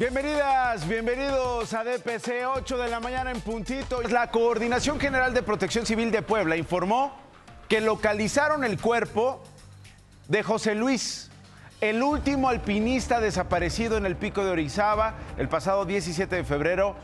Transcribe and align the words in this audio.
Bienvenidas, 0.00 0.88
bienvenidos 0.88 1.74
a 1.74 1.84
DPC 1.84 2.46
8 2.54 2.78
de 2.78 2.88
la 2.88 3.00
mañana 3.00 3.32
en 3.32 3.42
puntito. 3.42 4.00
La 4.00 4.30
Coordinación 4.30 4.98
General 4.98 5.34
de 5.34 5.42
Protección 5.42 5.84
Civil 5.84 6.10
de 6.10 6.22
Puebla 6.22 6.56
informó 6.56 7.14
que 7.68 7.82
localizaron 7.82 8.64
el 8.64 8.80
cuerpo 8.80 9.42
de 10.26 10.42
José 10.42 10.74
Luis, 10.74 11.30
el 11.82 12.02
último 12.02 12.48
alpinista 12.48 13.20
desaparecido 13.20 13.98
en 13.98 14.06
el 14.06 14.16
pico 14.16 14.42
de 14.42 14.52
Orizaba 14.52 15.16
el 15.36 15.48
pasado 15.48 15.84
17 15.84 16.34
de 16.34 16.44
febrero 16.44 16.96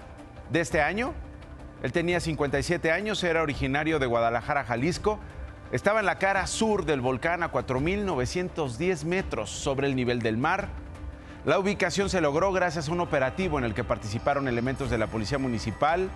de 0.49 0.63
este 0.63 0.81
año. 0.81 1.13
Él 1.83 1.93
tenía 1.93 2.19
57 2.19 2.93
años, 2.93 3.23
era 3.25 3.43
originario 3.43 3.99
de 3.99 4.07
Guadalajara, 4.07 4.65
Jalisco. 4.65 5.19
Estaba 5.71 6.01
en 6.01 6.07
la 6.07 6.17
cara 6.17 6.47
sur 6.47 6.87
del 6.87 7.03
volcán 7.03 7.43
a 7.43 7.53
4.910 7.53 9.05
metros 9.05 9.51
sobre 9.51 9.87
el 9.87 9.95
nivel 9.95 10.21
del 10.21 10.39
mar. 10.39 10.86
La 11.47 11.61
ubicación 11.61 12.11
se 12.11 12.21
logró 12.21 12.51
gracias 12.51 12.89
a 12.89 12.93
un 12.93 12.99
operativo 12.99 13.57
en 13.57 13.65
el 13.65 13.73
que 13.73 13.85
participaron 13.85 14.49
elementos 14.49 14.91
de 14.91 14.99
la 14.99 15.07
Policía 15.07 15.39
Municipal 15.39 16.11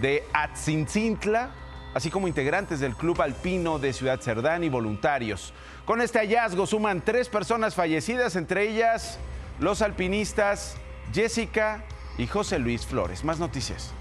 de 0.00 0.24
Atzincintla, 0.32 1.50
así 1.92 2.08
como 2.08 2.26
integrantes 2.26 2.80
del 2.80 2.96
Club 2.96 3.20
Alpino 3.20 3.78
de 3.78 3.92
Ciudad 3.92 4.18
Cerdán 4.22 4.64
y 4.64 4.70
voluntarios. 4.70 5.52
Con 5.84 6.00
este 6.00 6.18
hallazgo 6.18 6.66
suman 6.66 7.02
tres 7.02 7.28
personas 7.28 7.74
fallecidas, 7.74 8.36
entre 8.36 8.70
ellas 8.70 9.18
los 9.60 9.82
alpinistas 9.82 10.78
Jessica 11.12 11.84
y 12.16 12.26
José 12.26 12.58
Luis 12.58 12.86
Flores. 12.86 13.22
Más 13.22 13.38
noticias. 13.38 13.92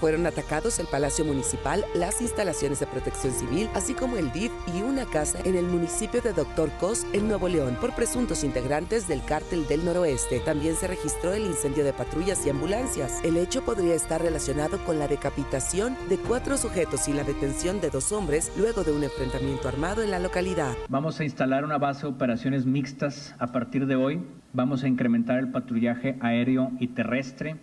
Fueron 0.00 0.26
atacados 0.26 0.78
el 0.78 0.86
Palacio 0.86 1.24
Municipal, 1.24 1.84
las 1.94 2.20
instalaciones 2.20 2.80
de 2.80 2.86
protección 2.86 3.32
civil, 3.32 3.68
así 3.74 3.94
como 3.94 4.16
el 4.16 4.30
DIF 4.32 4.52
y 4.74 4.82
una 4.82 5.06
casa 5.06 5.38
en 5.44 5.56
el 5.56 5.64
municipio 5.64 6.20
de 6.20 6.32
Doctor 6.32 6.70
Cos, 6.78 7.06
en 7.12 7.28
Nuevo 7.28 7.48
León, 7.48 7.76
por 7.80 7.94
presuntos 7.94 8.44
integrantes 8.44 9.08
del 9.08 9.24
Cártel 9.24 9.66
del 9.66 9.84
Noroeste. 9.84 10.40
También 10.40 10.76
se 10.76 10.86
registró 10.86 11.32
el 11.32 11.46
incendio 11.46 11.84
de 11.84 11.92
patrullas 11.92 12.46
y 12.46 12.50
ambulancias. 12.50 13.24
El 13.24 13.36
hecho 13.36 13.64
podría 13.64 13.94
estar 13.94 14.20
relacionado 14.20 14.78
con 14.84 14.98
la 14.98 15.08
decapitación 15.08 15.96
de 16.08 16.18
cuatro 16.18 16.56
sujetos 16.56 17.08
y 17.08 17.12
la 17.12 17.24
detención 17.24 17.80
de 17.80 17.90
dos 17.90 18.12
hombres 18.12 18.52
luego 18.56 18.84
de 18.84 18.92
un 18.92 19.04
enfrentamiento 19.04 19.68
armado 19.68 20.02
en 20.02 20.10
la 20.10 20.18
localidad. 20.18 20.74
Vamos 20.88 21.20
a 21.20 21.24
instalar 21.24 21.64
una 21.64 21.78
base 21.78 22.02
de 22.02 22.08
operaciones 22.08 22.66
mixtas 22.66 23.34
a 23.38 23.48
partir 23.48 23.86
de 23.86 23.96
hoy. 23.96 24.22
Vamos 24.52 24.84
a 24.84 24.88
incrementar 24.88 25.38
el 25.38 25.50
patrullaje 25.50 26.16
aéreo 26.20 26.70
y 26.80 26.88
terrestre. 26.88 27.56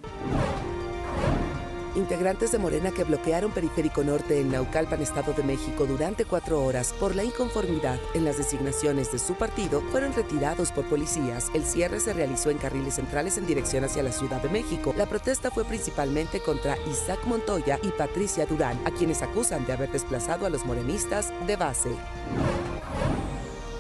Integrantes 1.96 2.52
de 2.52 2.58
Morena 2.58 2.92
que 2.92 3.04
bloquearon 3.04 3.52
Periférico 3.52 4.04
Norte 4.04 4.42
en 4.42 4.52
Naucalpan, 4.52 5.02
Estado 5.02 5.32
de 5.34 5.44
México, 5.44 5.86
durante 5.86 6.26
cuatro 6.26 6.64
horas 6.64 6.92
por 7.00 7.16
la 7.16 7.24
inconformidad 7.24 8.00
en 8.16 8.26
las 8.26 8.38
designaciones 8.38 9.12
de 9.12 9.20
su 9.20 9.36
partido 9.36 9.82
fueron 9.92 10.12
retirados 10.14 10.72
por 10.72 10.86
policías. 10.86 11.52
El 11.54 11.64
cierre 11.64 12.00
se 12.00 12.14
realizó 12.14 12.50
en 12.50 12.58
carriles 12.58 12.96
centrales 12.96 13.38
en 13.38 13.46
dirección 13.46 13.84
hacia 13.84 14.02
la 14.02 14.12
Ciudad 14.12 14.42
de 14.42 14.50
México. 14.50 14.96
La 14.98 15.06
protesta 15.06 15.52
fue 15.52 15.66
principalmente 15.66 16.40
contra 16.40 16.78
Isaac 16.90 17.20
Montoya 17.26 17.80
y 17.84 17.90
Patricia 17.90 18.48
Durán, 18.48 18.80
a 18.86 18.92
quienes 18.92 19.22
acusan 19.22 19.66
de 19.68 19.74
haber 19.74 19.92
desplazado 19.92 20.48
a 20.48 20.50
los 20.50 20.66
morenistas 20.66 21.32
de 21.46 21.56
base. 21.58 21.92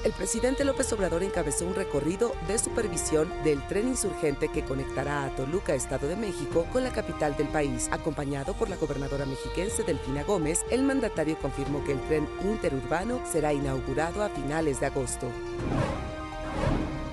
El 0.04 0.12
presidente 0.12 0.66
López 0.66 0.92
Obrador 0.92 1.24
encabezó 1.24 1.66
un 1.66 1.76
recorrido 1.76 2.34
de 2.46 2.58
supervisión 2.58 3.32
del 3.46 3.66
tren 3.68 3.88
insurgente 3.88 4.50
que 4.50 4.66
conectará 4.66 5.24
a 5.24 5.34
Toluca, 5.34 5.76
Estado 5.76 6.10
de 6.10 6.18
México, 6.18 6.68
con 6.74 6.84
la 6.84 6.92
capital 6.92 7.38
del 7.38 7.48
país. 7.48 7.88
Acompañado 7.90 8.54
por 8.54 8.70
la 8.70 8.76
gobernadora 8.76 9.26
mexiquense 9.26 9.84
Delfina 9.84 10.24
Gómez, 10.24 10.66
el 10.70 10.84
mandatario 10.84 11.38
confirmó 11.38 11.82
que 11.86 11.94
el 11.94 12.02
tren 12.02 12.28
interurbano 12.44 13.22
será 13.26 13.54
inaugurado 13.54 14.24
a 14.24 14.30
finales 14.30 14.82
de 14.82 14.88
agosto. 14.88 15.28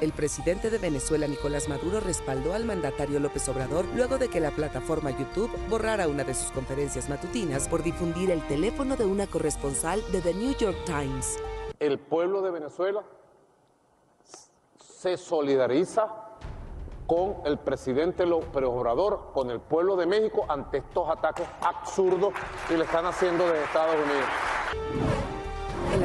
El 0.01 0.11
presidente 0.11 0.69
de 0.69 0.79
Venezuela, 0.79 1.29
Nicolás 1.29 1.69
Maduro, 1.69 2.01
respaldó 2.01 2.55
al 2.55 2.65
mandatario 2.65 3.21
López 3.21 3.49
Obrador 3.49 3.85
luego 3.95 4.19
de 4.19 4.29
que 4.29 4.41
la 4.41 4.51
plataforma 4.51 5.17
YouTube 5.17 5.57
borrara 5.69 6.09
una 6.09 6.25
de 6.25 6.35
sus 6.35 6.51
conferencias 6.51 7.09
matutinas 7.09 7.69
por 7.69 7.85
difundir 7.85 8.33
el 8.33 8.45
teléfono 8.49 8.97
de 8.97 9.05
una 9.05 9.29
corresponsal 9.29 10.03
de 10.11 10.23
The 10.23 10.35
New 10.35 10.57
York 10.57 10.79
Times 10.87 11.39
el 11.81 11.99
pueblo 11.99 12.43
de 12.43 12.51
Venezuela 12.51 13.03
se 14.79 15.17
solidariza 15.17 16.09
con 17.07 17.39
el 17.45 17.59
presidente 17.59 18.27
López 18.27 18.63
Obrador, 18.65 19.31
con 19.33 19.51
el 19.51 19.61
pueblo 19.61 19.97
de 19.97 20.07
México 20.07 20.45
ante 20.49 20.79
estos 20.79 21.09
ataques 21.09 21.49
absurdos 21.63 22.33
que 22.69 22.77
le 22.77 22.85
están 22.85 23.07
haciendo 23.07 23.45
desde 23.47 23.65
Estados 23.65 23.97
Unidos. 23.97 25.20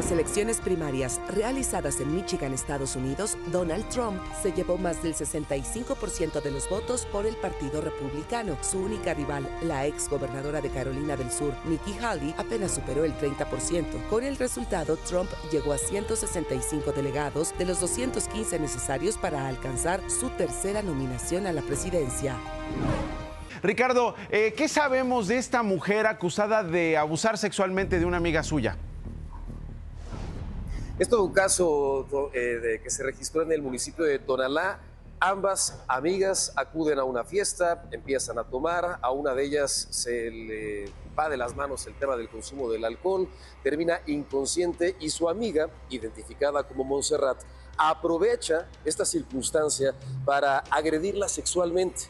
Las 0.06 0.12
elecciones 0.12 0.62
primarias 0.62 1.20
realizadas 1.30 2.00
en 2.00 2.16
Michigan, 2.16 2.54
Estados 2.54 2.96
Unidos, 2.96 3.40
Donald 3.52 3.90
Trump 3.90 4.22
se 4.40 4.52
llevó 4.52 4.78
más 4.78 5.02
del 5.02 5.16
65% 5.16 6.44
de 6.44 6.52
los 6.52 6.70
votos 6.70 7.08
por 7.08 7.26
el 7.26 7.36
Partido 7.38 7.82
Republicano. 7.82 8.56
Su 8.62 8.82
única 8.82 9.16
rival, 9.16 9.50
la 9.64 9.88
ex 9.88 10.08
gobernadora 10.08 10.62
de 10.62 10.70
Carolina 10.70 11.18
del 11.18 11.32
Sur, 11.32 11.56
Nikki 11.66 11.96
Haley, 12.00 12.36
apenas 12.38 12.76
superó 12.76 13.04
el 13.04 13.16
30%. 13.18 14.08
Con 14.08 14.24
el 14.24 14.38
resultado, 14.38 14.96
Trump 15.10 15.32
llegó 15.52 15.74
a 15.74 15.80
165 15.80 16.92
delegados 16.92 17.58
de 17.58 17.66
los 17.66 17.80
215 17.80 18.60
necesarios 18.60 19.18
para 19.18 19.48
alcanzar 19.48 20.02
su 20.08 20.30
tercera 20.30 20.84
nominación 20.84 21.48
a 21.48 21.52
la 21.52 21.64
presidencia. 21.64 22.38
Ricardo, 23.64 24.14
eh, 24.30 24.54
¿qué 24.56 24.68
sabemos 24.68 25.28
de 25.28 25.40
esta 25.40 25.64
mujer 25.64 26.06
acusada 26.06 26.64
de 26.64 26.96
abusar 26.96 27.40
sexualmente 27.40 27.98
de 27.98 28.06
una 28.06 28.18
amiga 28.18 28.44
suya? 28.44 28.78
Es 30.98 31.10
todo 31.10 31.26
un 31.26 31.34
caso 31.34 32.08
eh, 32.34 32.80
que 32.82 32.90
se 32.90 33.04
registró 33.04 33.42
en 33.42 33.52
el 33.52 33.62
municipio 33.62 34.06
de 34.06 34.18
Tonalá. 34.18 34.80
Ambas 35.20 35.84
amigas 35.90 36.54
acuden 36.56 37.00
a 37.00 37.04
una 37.04 37.26
fiesta, 37.26 37.86
empiezan 37.92 38.40
a 38.40 38.46
tomar, 38.46 39.00
a 39.02 39.12
una 39.12 39.34
de 39.34 39.44
ellas 39.44 39.90
se 39.90 40.32
le 40.32 40.92
va 41.18 41.28
de 41.28 41.36
las 41.36 41.54
manos 41.54 41.86
el 41.88 41.96
tema 41.96 42.16
del 42.16 42.30
consumo 42.30 42.70
del 42.70 42.86
alcohol, 42.86 43.28
termina 43.62 44.00
inconsciente 44.08 44.96
y 45.02 45.10
su 45.10 45.28
amiga, 45.28 45.70
identificada 45.90 46.64
como 46.64 46.86
Montserrat, 46.86 47.42
aprovecha 47.78 48.66
esta 48.86 49.04
circunstancia 49.04 49.94
para 50.24 50.60
agredirla 50.60 51.28
sexualmente. 51.28 52.04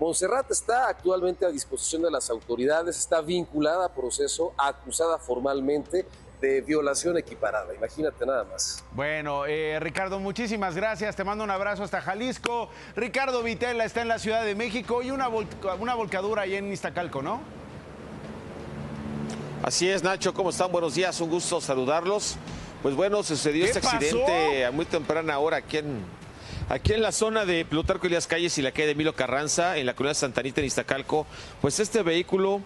Montserrat 0.00 0.50
está 0.50 0.88
actualmente 0.88 1.46
a 1.46 1.50
disposición 1.50 2.02
de 2.02 2.10
las 2.10 2.28
autoridades, 2.28 2.98
está 2.98 3.20
vinculada 3.20 3.86
a 3.86 3.94
proceso, 3.94 4.52
acusada 4.58 5.18
formalmente 5.18 6.06
de 6.42 6.60
violación 6.60 7.16
equiparada. 7.16 7.72
Imagínate 7.72 8.26
nada 8.26 8.44
más. 8.44 8.84
Bueno, 8.90 9.46
eh, 9.46 9.78
Ricardo, 9.80 10.18
muchísimas 10.18 10.74
gracias. 10.74 11.14
Te 11.14 11.22
mando 11.22 11.44
un 11.44 11.50
abrazo 11.50 11.84
hasta 11.84 12.02
Jalisco. 12.02 12.68
Ricardo 12.96 13.42
Vitela 13.44 13.84
está 13.84 14.02
en 14.02 14.08
la 14.08 14.18
Ciudad 14.18 14.44
de 14.44 14.56
México 14.56 15.02
y 15.02 15.12
una, 15.12 15.28
una 15.28 15.94
volcadura 15.94 16.42
ahí 16.42 16.56
en 16.56 16.70
Iztacalco, 16.72 17.22
¿no? 17.22 17.40
Así 19.62 19.88
es, 19.88 20.02
Nacho. 20.02 20.34
¿Cómo 20.34 20.50
están? 20.50 20.72
Buenos 20.72 20.96
días. 20.96 21.20
Un 21.20 21.30
gusto 21.30 21.60
saludarlos. 21.60 22.36
Pues 22.82 22.96
bueno, 22.96 23.22
sucedió 23.22 23.64
este 23.64 23.78
accidente 23.78 24.64
a 24.64 24.72
muy 24.72 24.84
temprana 24.84 25.38
hora 25.38 25.58
aquí 25.58 25.76
en, 25.78 26.04
aquí 26.68 26.92
en 26.92 27.02
la 27.02 27.12
zona 27.12 27.44
de 27.44 27.64
Plutarco 27.64 28.08
y 28.08 28.10
las 28.10 28.26
Calles 28.26 28.58
y 28.58 28.62
la 28.62 28.72
calle 28.72 28.88
de 28.88 28.94
Milo 28.96 29.14
Carranza, 29.14 29.76
en 29.78 29.86
la 29.86 29.94
comunidad 29.94 30.14
Santanita 30.14 30.60
en 30.60 30.66
Iztacalco. 30.66 31.24
Pues 31.60 31.78
este 31.78 32.02
vehículo 32.02 32.60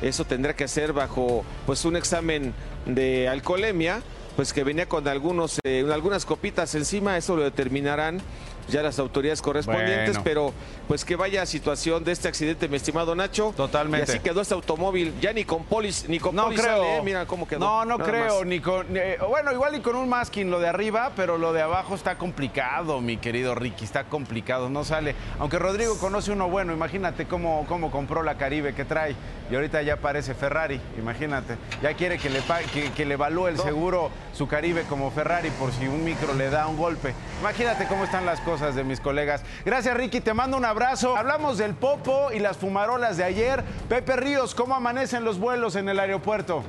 eso 0.00 0.24
tendrá 0.24 0.56
que 0.56 0.64
hacer 0.64 0.92
bajo 0.92 1.44
pues 1.66 1.84
un 1.84 1.94
examen 1.94 2.52
de 2.86 3.28
alcoholemia 3.28 4.02
pues 4.34 4.52
que 4.52 4.64
venía 4.64 4.88
con 4.88 5.06
algunos 5.06 5.60
eh, 5.62 5.86
algunas 5.92 6.24
copitas 6.24 6.74
encima 6.74 7.16
eso 7.16 7.36
lo 7.36 7.44
determinarán 7.44 8.20
ya 8.68 8.82
las 8.82 8.98
autoridades 8.98 9.42
correspondientes, 9.42 10.18
pero 10.22 10.52
pues 10.88 11.04
que 11.04 11.16
vaya 11.16 11.44
situación 11.46 12.04
de 12.04 12.12
este 12.12 12.28
accidente, 12.28 12.68
mi 12.68 12.76
estimado 12.76 13.14
Nacho. 13.14 13.52
Totalmente. 13.56 14.12
Y 14.12 14.14
así 14.14 14.22
quedó 14.22 14.40
este 14.40 14.54
automóvil, 14.54 15.14
ya 15.20 15.32
ni 15.32 15.44
con 15.44 15.64
polis, 15.64 16.08
ni 16.08 16.18
con 16.18 16.34
no 16.34 16.48
creo. 16.50 16.84
¿eh? 16.84 17.02
mira 17.02 17.26
cómo 17.26 17.46
quedó. 17.46 17.60
No, 17.60 17.84
no 17.84 17.98
creo, 17.98 18.44
ni 18.44 18.60
con, 18.60 18.96
eh, 18.96 19.18
bueno, 19.28 19.52
igual 19.52 19.74
y 19.76 19.80
con 19.80 19.96
un 19.96 20.08
masking 20.08 20.50
lo 20.50 20.60
de 20.60 20.68
arriba, 20.68 21.12
pero 21.16 21.38
lo 21.38 21.52
de 21.52 21.62
abajo 21.62 21.94
está 21.94 22.18
complicado, 22.18 23.00
mi 23.00 23.16
querido 23.16 23.54
Ricky, 23.54 23.84
está 23.84 24.04
complicado, 24.04 24.68
no 24.68 24.84
sale. 24.84 25.14
Aunque 25.38 25.58
Rodrigo 25.58 25.98
conoce 25.98 26.32
uno 26.32 26.48
bueno, 26.48 26.72
imagínate 26.72 27.26
cómo, 27.26 27.64
cómo 27.68 27.90
compró 27.90 28.22
la 28.22 28.36
Caribe 28.36 28.74
que 28.74 28.84
trae 28.84 29.14
y 29.52 29.54
ahorita 29.54 29.82
ya 29.82 29.98
parece 29.98 30.32
Ferrari, 30.32 30.80
imagínate. 30.96 31.58
Ya 31.82 31.92
quiere 31.92 32.16
que 32.16 32.30
le, 32.30 32.40
que, 32.72 32.90
que 32.92 33.04
le 33.04 33.14
evalúe 33.14 33.48
el 33.48 33.58
seguro 33.58 34.10
su 34.32 34.48
Caribe 34.48 34.84
como 34.84 35.10
Ferrari 35.10 35.50
por 35.50 35.70
si 35.72 35.86
un 35.86 36.02
micro 36.02 36.32
le 36.32 36.48
da 36.48 36.66
un 36.68 36.78
golpe. 36.78 37.12
Imagínate 37.40 37.86
cómo 37.86 38.04
están 38.04 38.24
las 38.24 38.40
cosas 38.40 38.74
de 38.74 38.82
mis 38.82 38.98
colegas. 38.98 39.42
Gracias, 39.66 39.94
Ricky. 39.94 40.22
Te 40.22 40.32
mando 40.32 40.56
un 40.56 40.64
abrazo. 40.64 41.18
Hablamos 41.18 41.58
del 41.58 41.74
Popo 41.74 42.32
y 42.32 42.38
las 42.38 42.56
fumarolas 42.56 43.18
de 43.18 43.24
ayer. 43.24 43.62
Pepe 43.90 44.16
Ríos, 44.16 44.54
¿cómo 44.54 44.74
amanecen 44.74 45.22
los 45.22 45.38
vuelos 45.38 45.76
en 45.76 45.90
el 45.90 46.00
aeropuerto? 46.00 46.64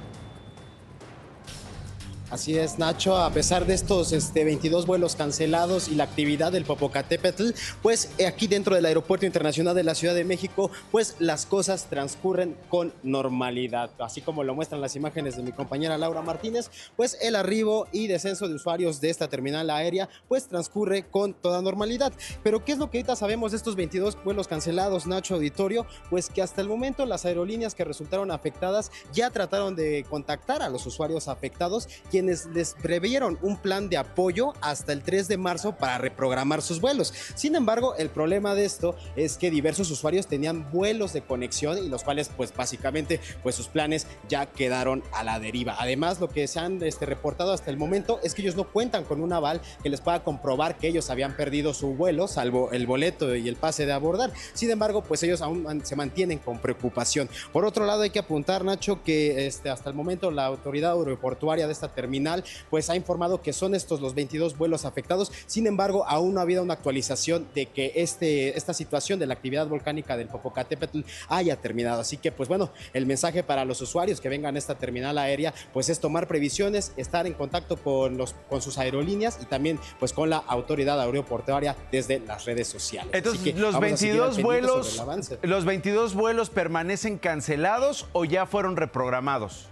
Así 2.33 2.57
es, 2.57 2.79
Nacho, 2.79 3.15
a 3.15 3.29
pesar 3.29 3.67
de 3.67 3.75
estos 3.75 4.11
este, 4.11 4.43
22 4.43 4.87
vuelos 4.87 5.15
cancelados 5.15 5.87
y 5.87 5.93
la 5.93 6.05
actividad 6.05 6.51
del 6.51 6.65
Popocatépetl, 6.65 7.51
pues 7.83 8.09
eh, 8.17 8.25
aquí 8.25 8.47
dentro 8.47 8.73
del 8.73 8.87
Aeropuerto 8.87 9.27
Internacional 9.27 9.75
de 9.75 9.83
la 9.83 9.93
Ciudad 9.93 10.15
de 10.15 10.23
México, 10.23 10.71
pues 10.89 11.15
las 11.19 11.45
cosas 11.45 11.85
transcurren 11.91 12.57
con 12.69 12.91
normalidad. 13.03 13.91
Así 13.99 14.21
como 14.21 14.43
lo 14.43 14.55
muestran 14.55 14.81
las 14.81 14.95
imágenes 14.95 15.37
de 15.37 15.43
mi 15.43 15.51
compañera 15.51 15.95
Laura 15.99 16.23
Martínez, 16.23 16.71
pues 16.95 17.19
el 17.21 17.35
arribo 17.35 17.85
y 17.91 18.07
descenso 18.07 18.47
de 18.47 18.55
usuarios 18.55 18.99
de 18.99 19.11
esta 19.11 19.27
terminal 19.27 19.69
aérea, 19.69 20.09
pues 20.27 20.47
transcurre 20.47 21.03
con 21.03 21.35
toda 21.35 21.61
normalidad. 21.61 22.13
Pero 22.41 22.65
¿qué 22.65 22.71
es 22.71 22.79
lo 22.79 22.89
que 22.89 22.97
ahorita 22.97 23.15
sabemos 23.15 23.51
de 23.51 23.57
estos 23.57 23.75
22 23.75 24.17
vuelos 24.23 24.47
cancelados, 24.47 25.05
Nacho 25.05 25.35
Auditorio? 25.35 25.85
Pues 26.09 26.31
que 26.31 26.41
hasta 26.41 26.61
el 26.61 26.67
momento 26.67 27.05
las 27.05 27.25
aerolíneas 27.25 27.75
que 27.75 27.83
resultaron 27.83 28.31
afectadas 28.31 28.91
ya 29.13 29.29
trataron 29.29 29.75
de 29.75 30.03
contactar 30.09 30.63
a 30.63 30.69
los 30.69 30.83
usuarios 30.87 31.27
afectados, 31.27 31.87
les 32.25 32.75
previeron 32.81 33.37
un 33.41 33.57
plan 33.57 33.89
de 33.89 33.97
apoyo 33.97 34.53
hasta 34.61 34.93
el 34.93 35.03
3 35.03 35.27
de 35.27 35.37
marzo 35.37 35.75
para 35.75 35.97
reprogramar 35.97 36.61
sus 36.61 36.81
vuelos. 36.81 37.13
Sin 37.35 37.55
embargo, 37.55 37.95
el 37.95 38.09
problema 38.09 38.55
de 38.55 38.65
esto 38.65 38.95
es 39.15 39.37
que 39.37 39.51
diversos 39.51 39.89
usuarios 39.91 40.27
tenían 40.27 40.71
vuelos 40.71 41.13
de 41.13 41.21
conexión 41.21 41.77
y 41.77 41.89
los 41.89 42.03
cuales 42.03 42.29
pues 42.35 42.53
básicamente 42.55 43.19
pues 43.41 43.55
sus 43.55 43.67
planes 43.67 44.07
ya 44.27 44.45
quedaron 44.45 45.03
a 45.13 45.23
la 45.23 45.39
deriva. 45.39 45.75
Además, 45.79 46.19
lo 46.19 46.29
que 46.29 46.47
se 46.47 46.59
han 46.59 46.81
este, 46.83 47.05
reportado 47.05 47.53
hasta 47.53 47.69
el 47.69 47.77
momento 47.77 48.19
es 48.23 48.33
que 48.33 48.41
ellos 48.41 48.55
no 48.55 48.65
cuentan 48.65 49.03
con 49.03 49.21
un 49.21 49.33
aval 49.33 49.61
que 49.81 49.89
les 49.89 50.01
pueda 50.01 50.23
comprobar 50.23 50.77
que 50.77 50.87
ellos 50.87 51.09
habían 51.09 51.35
perdido 51.35 51.73
su 51.73 51.93
vuelo, 51.93 52.27
salvo 52.27 52.71
el 52.71 52.87
boleto 52.87 53.35
y 53.35 53.47
el 53.47 53.55
pase 53.55 53.85
de 53.85 53.93
abordar. 53.93 54.31
Sin 54.53 54.69
embargo, 54.71 55.03
pues 55.03 55.23
ellos 55.23 55.41
aún 55.41 55.81
se 55.83 55.95
mantienen 55.95 56.39
con 56.39 56.59
preocupación. 56.59 57.29
Por 57.51 57.65
otro 57.65 57.85
lado, 57.85 58.01
hay 58.03 58.09
que 58.09 58.19
apuntar, 58.19 58.63
Nacho, 58.63 59.03
que 59.03 59.47
este, 59.47 59.69
hasta 59.69 59.89
el 59.89 59.95
momento 59.95 60.31
la 60.31 60.45
autoridad 60.45 60.93
aeroportuaria 60.93 61.67
de 61.67 61.73
esta 61.73 61.89
terminal 62.03 62.43
pues 62.69 62.89
ha 62.89 62.97
informado 62.97 63.41
que 63.41 63.53
son 63.53 63.75
estos 63.75 64.01
los 64.01 64.13
22 64.13 64.57
vuelos 64.57 64.83
afectados. 64.83 65.31
Sin 65.45 65.67
embargo, 65.67 66.05
aún 66.05 66.33
no 66.33 66.41
ha 66.41 66.43
habido 66.43 66.61
una 66.61 66.73
actualización 66.73 67.47
de 67.55 67.67
que 67.67 67.93
este, 67.95 68.57
esta 68.57 68.73
situación 68.73 69.19
de 69.19 69.25
la 69.25 69.35
actividad 69.35 69.67
volcánica 69.67 70.17
del 70.17 70.27
Popocatépetl 70.27 71.01
haya 71.29 71.55
terminado. 71.55 72.01
Así 72.01 72.17
que, 72.17 72.33
pues 72.33 72.49
bueno, 72.49 72.71
el 72.93 73.05
mensaje 73.05 73.41
para 73.41 73.63
los 73.63 73.79
usuarios 73.81 74.19
que 74.19 74.27
vengan 74.27 74.55
a 74.55 74.59
esta 74.59 74.75
terminal 74.75 75.17
aérea, 75.17 75.53
pues 75.71 75.87
es 75.87 75.99
tomar 75.99 76.27
previsiones, 76.27 76.91
estar 76.97 77.25
en 77.25 77.33
contacto 77.33 77.77
con, 77.77 78.17
los, 78.17 78.35
con 78.49 78.61
sus 78.61 78.77
aerolíneas 78.77 79.39
y 79.41 79.45
también 79.45 79.79
pues 79.99 80.11
con 80.11 80.29
la 80.29 80.37
autoridad 80.37 80.99
aeroportuaria 80.99 81.77
desde 81.89 82.19
las 82.19 82.43
redes 82.43 82.67
sociales. 82.67 83.11
Entonces, 83.13 83.55
los 83.55 83.79
22 83.79 84.41
vuelos, 84.41 85.01
los 85.41 85.65
22 85.65 86.15
vuelos 86.15 86.49
permanecen 86.49 87.17
cancelados 87.17 88.07
o 88.11 88.25
ya 88.25 88.45
fueron 88.45 88.75
reprogramados? 88.75 89.69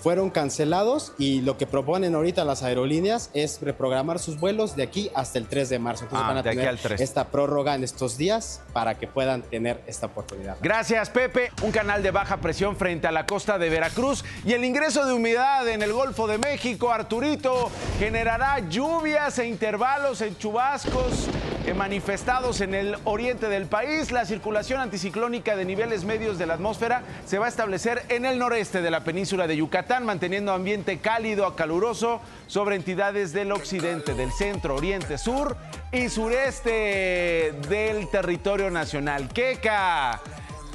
Fueron 0.00 0.30
cancelados 0.30 1.12
y 1.18 1.42
lo 1.42 1.56
que 1.58 1.66
proponen 1.66 2.14
ahorita 2.14 2.44
las 2.44 2.62
aerolíneas 2.62 3.30
es 3.34 3.60
reprogramar 3.60 4.18
sus 4.18 4.40
vuelos 4.40 4.76
de 4.76 4.82
aquí 4.82 5.10
hasta 5.14 5.38
el 5.38 5.46
3 5.46 5.68
de 5.68 5.78
marzo. 5.78 6.04
Entonces 6.04 6.24
ah, 6.24 6.28
van 6.28 6.38
a 6.38 6.42
tener 6.42 6.78
esta 6.98 7.28
prórroga 7.28 7.74
en 7.74 7.84
estos 7.84 8.16
días 8.16 8.62
para 8.72 8.96
que 8.96 9.06
puedan 9.06 9.42
tener 9.42 9.82
esta 9.86 10.06
oportunidad. 10.06 10.56
Gracias, 10.60 11.10
Pepe. 11.10 11.50
Un 11.62 11.72
canal 11.72 12.02
de 12.02 12.10
baja 12.10 12.38
presión 12.38 12.76
frente 12.76 13.06
a 13.06 13.12
la 13.12 13.26
costa 13.26 13.58
de 13.58 13.68
Veracruz 13.68 14.24
y 14.44 14.52
el 14.52 14.64
ingreso 14.64 15.06
de 15.06 15.12
humedad 15.12 15.68
en 15.68 15.82
el 15.82 15.92
Golfo 15.92 16.26
de 16.26 16.38
México, 16.38 16.90
Arturito, 16.90 17.70
generará 17.98 18.58
lluvias 18.68 19.38
e 19.38 19.46
intervalos 19.46 20.20
en 20.22 20.36
chubascos 20.38 21.28
manifestados 21.74 22.60
en 22.60 22.74
el 22.74 22.96
oriente 23.04 23.48
del 23.48 23.66
país. 23.66 24.12
La 24.12 24.24
circulación 24.24 24.80
anticiclónica 24.80 25.56
de 25.56 25.64
niveles 25.64 26.04
medios 26.04 26.38
de 26.38 26.46
la 26.46 26.54
atmósfera 26.54 27.02
se 27.26 27.38
va 27.38 27.46
a 27.46 27.48
establecer 27.48 28.02
en 28.08 28.24
el 28.24 28.38
noreste 28.38 28.82
de 28.82 28.90
la 28.90 29.04
península 29.04 29.46
de 29.46 29.56
Yucatán, 29.90 30.06
manteniendo 30.06 30.52
ambiente 30.52 31.00
cálido 31.00 31.46
a 31.46 31.56
caluroso 31.56 32.20
sobre 32.46 32.76
entidades 32.76 33.32
del 33.32 33.50
occidente, 33.50 34.14
del 34.14 34.30
centro, 34.30 34.76
oriente, 34.76 35.18
sur 35.18 35.56
y 35.90 36.08
sureste 36.08 37.52
del 37.68 38.08
territorio 38.08 38.70
nacional. 38.70 39.26
¡Queca! 39.28 40.20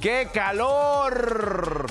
¡Qué 0.01 0.27
calor! 0.33 1.85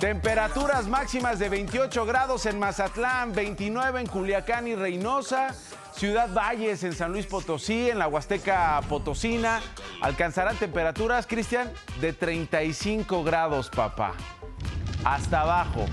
Temperaturas 0.00 0.86
máximas 0.86 1.38
de 1.38 1.50
28 1.50 2.06
grados 2.06 2.46
en 2.46 2.58
Mazatlán, 2.58 3.34
29 3.34 4.00
en 4.00 4.06
Culiacán 4.06 4.66
y 4.66 4.74
Reynosa, 4.74 5.54
Ciudad 5.92 6.30
Valles 6.32 6.84
en 6.84 6.94
San 6.94 7.12
Luis 7.12 7.26
Potosí, 7.26 7.90
en 7.90 7.98
la 7.98 8.08
Huasteca 8.08 8.80
Potosina. 8.88 9.60
Alcanzarán 10.00 10.56
temperaturas, 10.56 11.26
Cristian, 11.26 11.70
de 12.00 12.14
35 12.14 13.24
grados, 13.24 13.68
papá. 13.68 14.14
Hasta 15.04 15.42
abajo. 15.42 15.84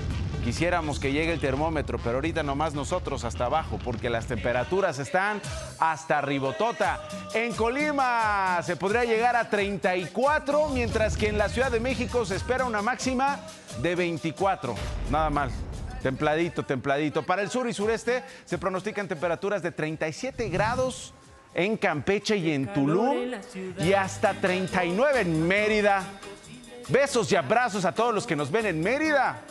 Quisiéramos 0.43 0.99
que 0.99 1.13
llegue 1.13 1.31
el 1.31 1.39
termómetro, 1.39 1.97
pero 1.99 2.15
ahorita 2.15 2.43
nomás 2.43 2.73
nosotros 2.73 3.23
hasta 3.23 3.45
abajo, 3.45 3.79
porque 3.81 4.09
las 4.09 4.25
temperaturas 4.25 4.99
están 4.99 5.41
hasta 5.79 6.19
ribotota. 6.19 7.07
En 7.33 7.53
Colima 7.53 8.59
se 8.61 8.75
podría 8.75 9.05
llegar 9.05 9.37
a 9.37 9.49
34, 9.49 10.67
mientras 10.69 11.15
que 11.15 11.29
en 11.29 11.37
la 11.37 11.47
Ciudad 11.47 11.71
de 11.71 11.79
México 11.79 12.25
se 12.25 12.35
espera 12.35 12.65
una 12.65 12.81
máxima 12.81 13.39
de 13.81 13.95
24. 13.95 14.75
Nada 15.09 15.29
mal. 15.29 15.49
Templadito, 16.01 16.63
templadito. 16.63 17.23
Para 17.23 17.41
el 17.41 17.49
sur 17.49 17.69
y 17.69 17.73
sureste 17.73 18.23
se 18.43 18.57
pronostican 18.57 19.07
temperaturas 19.07 19.63
de 19.63 19.71
37 19.71 20.49
grados 20.49 21.13
en 21.53 21.77
Campeche 21.77 22.35
y 22.35 22.51
en 22.51 22.73
Tulum 22.73 23.31
y 23.79 23.93
hasta 23.93 24.33
39 24.33 25.21
en 25.21 25.47
Mérida. 25.47 26.03
Besos 26.89 27.31
y 27.31 27.37
abrazos 27.37 27.85
a 27.85 27.93
todos 27.93 28.13
los 28.13 28.27
que 28.27 28.35
nos 28.35 28.51
ven 28.51 28.65
en 28.65 28.81
Mérida. 28.81 29.41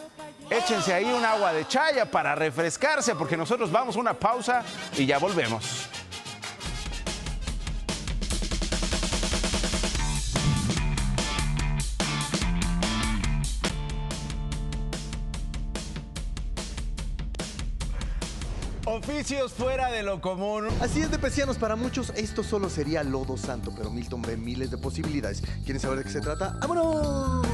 Échense 0.52 0.92
ahí 0.92 1.04
un 1.06 1.25
agua 1.25 1.54
de 1.54 1.66
chaya 1.66 2.04
para 2.04 2.35
refrescarse 2.35 3.14
porque 3.14 3.38
nosotros 3.38 3.73
vamos 3.73 3.97
a 3.97 4.00
una 4.00 4.12
pausa 4.12 4.62
y 4.99 5.06
ya 5.06 5.18
volvemos. 5.18 5.88
Oficios 18.85 19.54
fuera 19.54 19.90
de 19.90 20.02
lo 20.02 20.21
común. 20.21 20.68
Así 20.82 21.00
es 21.00 21.11
de 21.11 21.18
pesianos, 21.18 21.56
para 21.56 21.76
muchos 21.76 22.11
esto 22.14 22.44
solo 22.44 22.68
sería 22.68 23.02
lodo 23.02 23.38
santo, 23.38 23.73
pero 23.75 23.90
Milton 23.90 24.21
ve 24.21 24.37
miles 24.37 24.71
de 24.71 24.76
posibilidades. 24.76 25.42
¿Quieren 25.64 25.80
saber 25.80 25.99
de 25.99 26.04
qué 26.04 26.11
se 26.11 26.21
trata? 26.21 26.59
¡Vámonos! 26.61 27.51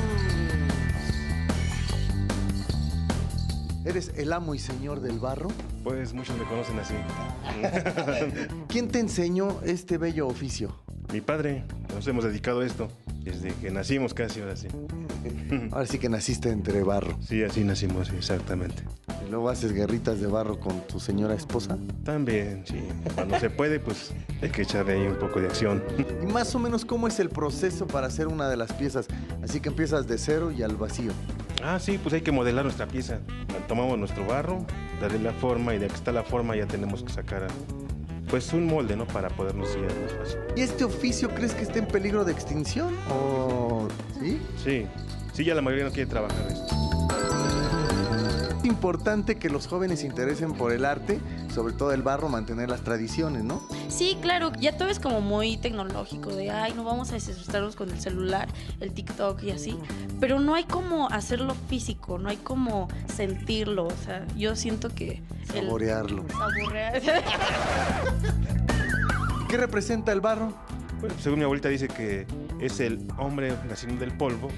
¿Eres 3.89 4.13
el 4.17 4.35
amo 4.35 4.55
y 4.55 4.59
señor 4.59 5.01
del 5.01 5.19
barro? 5.19 5.49
Pues 5.83 6.13
muchos 6.13 6.37
me 6.37 6.45
conocen 6.45 6.79
así. 6.79 6.93
¿Quién 8.69 8.89
te 8.89 9.01
enseñó 9.01 9.63
este 9.65 9.97
bello 9.97 10.27
oficio? 10.27 10.79
Mi 11.11 11.23
padre, 11.23 11.65
nos 11.95 12.07
hemos 12.07 12.25
dedicado 12.25 12.61
a 12.61 12.67
esto 12.67 12.89
desde 13.23 13.55
que 13.55 13.71
nacimos 13.71 14.13
casi, 14.13 14.41
ahora 14.41 14.57
sí. 14.57 14.69
Ahora 15.73 15.87
sí 15.87 15.99
que 15.99 16.11
naciste 16.11 16.51
entre 16.51 16.83
barro. 16.83 17.17
Sí, 17.21 17.43
así 17.43 17.65
nacimos, 17.65 18.11
exactamente. 18.11 18.85
¿Y 19.27 19.31
luego 19.31 19.49
haces 19.49 19.73
guerritas 19.73 20.21
de 20.21 20.27
barro 20.27 20.61
con 20.61 20.87
tu 20.87 21.01
señora 21.01 21.35
esposa? 21.35 21.79
También, 22.05 22.65
sí. 22.67 22.81
Cuando 23.15 23.39
se 23.41 23.49
puede, 23.49 23.81
pues 23.81 24.13
hay 24.43 24.51
que 24.51 24.63
echarle 24.63 24.93
ahí 24.95 25.07
un 25.07 25.19
poco 25.19 25.41
de 25.41 25.47
acción. 25.47 25.83
¿Y 26.23 26.27
más 26.27 26.55
o 26.55 26.59
menos 26.59 26.85
cómo 26.85 27.09
es 27.09 27.19
el 27.21 27.31
proceso 27.31 27.87
para 27.87 28.07
hacer 28.07 28.29
una 28.29 28.49
de 28.49 28.57
las 28.59 28.73
piezas? 28.75 29.09
Así 29.43 29.61
que 29.61 29.71
empiezas 29.71 30.07
de 30.07 30.19
cero 30.19 30.53
y 30.53 30.63
al 30.63 30.77
vacío. 30.77 31.13
Ah, 31.63 31.79
sí, 31.81 31.99
pues 31.99 32.15
hay 32.15 32.21
que 32.21 32.33
modelar 32.33 32.65
nuestra 32.65 32.87
pieza. 32.87 33.21
Tomamos 33.67 33.99
nuestro 33.99 34.25
barro, 34.27 34.65
darle 35.01 35.19
la 35.19 35.33
forma 35.33 35.75
y 35.75 35.79
de 35.79 35.89
que 35.89 35.95
está 35.95 36.13
la 36.13 36.23
forma 36.23 36.57
ya 36.57 36.67
tenemos 36.67 37.03
que 37.03 37.13
sacar 37.13 37.47
pues 38.29 38.53
un 38.53 38.67
molde, 38.67 38.95
¿no? 38.97 39.07
Para 39.07 39.29
podernos 39.31 39.75
guiar 39.75 39.93
más 40.03 40.13
fácil. 40.13 40.39
¿Y 40.57 40.61
este 40.61 40.85
oficio 40.85 41.31
crees 41.31 41.55
que 41.55 41.63
está 41.63 41.79
en 41.79 41.87
peligro 41.87 42.25
de 42.25 42.33
extinción? 42.33 42.95
¿O 43.11 43.89
sí? 44.21 44.41
Sí, 44.63 44.87
sí, 45.33 45.45
ya 45.45 45.55
la 45.55 45.63
mayoría 45.63 45.87
no 45.87 45.91
quiere 45.91 46.09
trabajar 46.09 46.47
esto. 46.51 46.77
Es 48.59 48.65
importante 48.65 49.37
que 49.37 49.49
los 49.49 49.67
jóvenes 49.69 50.01
se 50.01 50.07
interesen 50.07 50.53
por 50.53 50.73
el 50.73 50.85
arte, 50.85 51.21
sobre 51.55 51.73
todo 51.73 51.93
el 51.93 52.03
barro, 52.03 52.29
mantener 52.29 52.69
las 52.69 52.83
tradiciones, 52.83 53.45
¿no? 53.45 53.63
Sí, 53.89 54.19
claro, 54.21 54.53
ya 54.59 54.77
todo 54.77 54.89
es 54.89 54.99
como 54.99 55.21
muy 55.21 55.57
tecnológico, 55.59 56.31
de, 56.35 56.51
ay, 56.51 56.73
no 56.75 56.83
vamos 56.85 57.11
a 57.11 57.15
desasustarnos 57.15 57.77
con 57.77 57.89
el 57.91 58.01
celular, 58.01 58.49
el 58.81 58.93
TikTok 58.93 59.43
y 59.45 59.53
así, 59.53 59.79
pero 60.21 60.41
no 60.41 60.55
hay 60.55 60.65
como 60.65 61.09
hacerlo 61.09 61.55
físico, 61.69 62.19
no 62.19 62.29
hay 62.29 62.37
como 62.37 62.89
sentirlo, 63.15 63.87
o 63.87 63.97
sea, 64.05 64.27
yo 64.37 64.57
siento 64.57 64.89
que... 64.93 65.23
el- 65.55 65.65
Saborearlo. 65.65 66.25
Saborear. 66.29 67.01
¿Qué 69.49 69.57
representa 69.57 70.13
el 70.13 70.21
barro? 70.21 70.53
Bueno, 71.01 71.15
según 71.21 71.39
mi 71.39 71.45
abuelita 71.45 71.69
dice 71.69 71.87
que 71.89 72.27
es 72.61 72.81
el 72.81 73.07
hombre 73.19 73.55
naciendo 73.69 74.01
del 74.01 74.13
polvo 74.17 74.49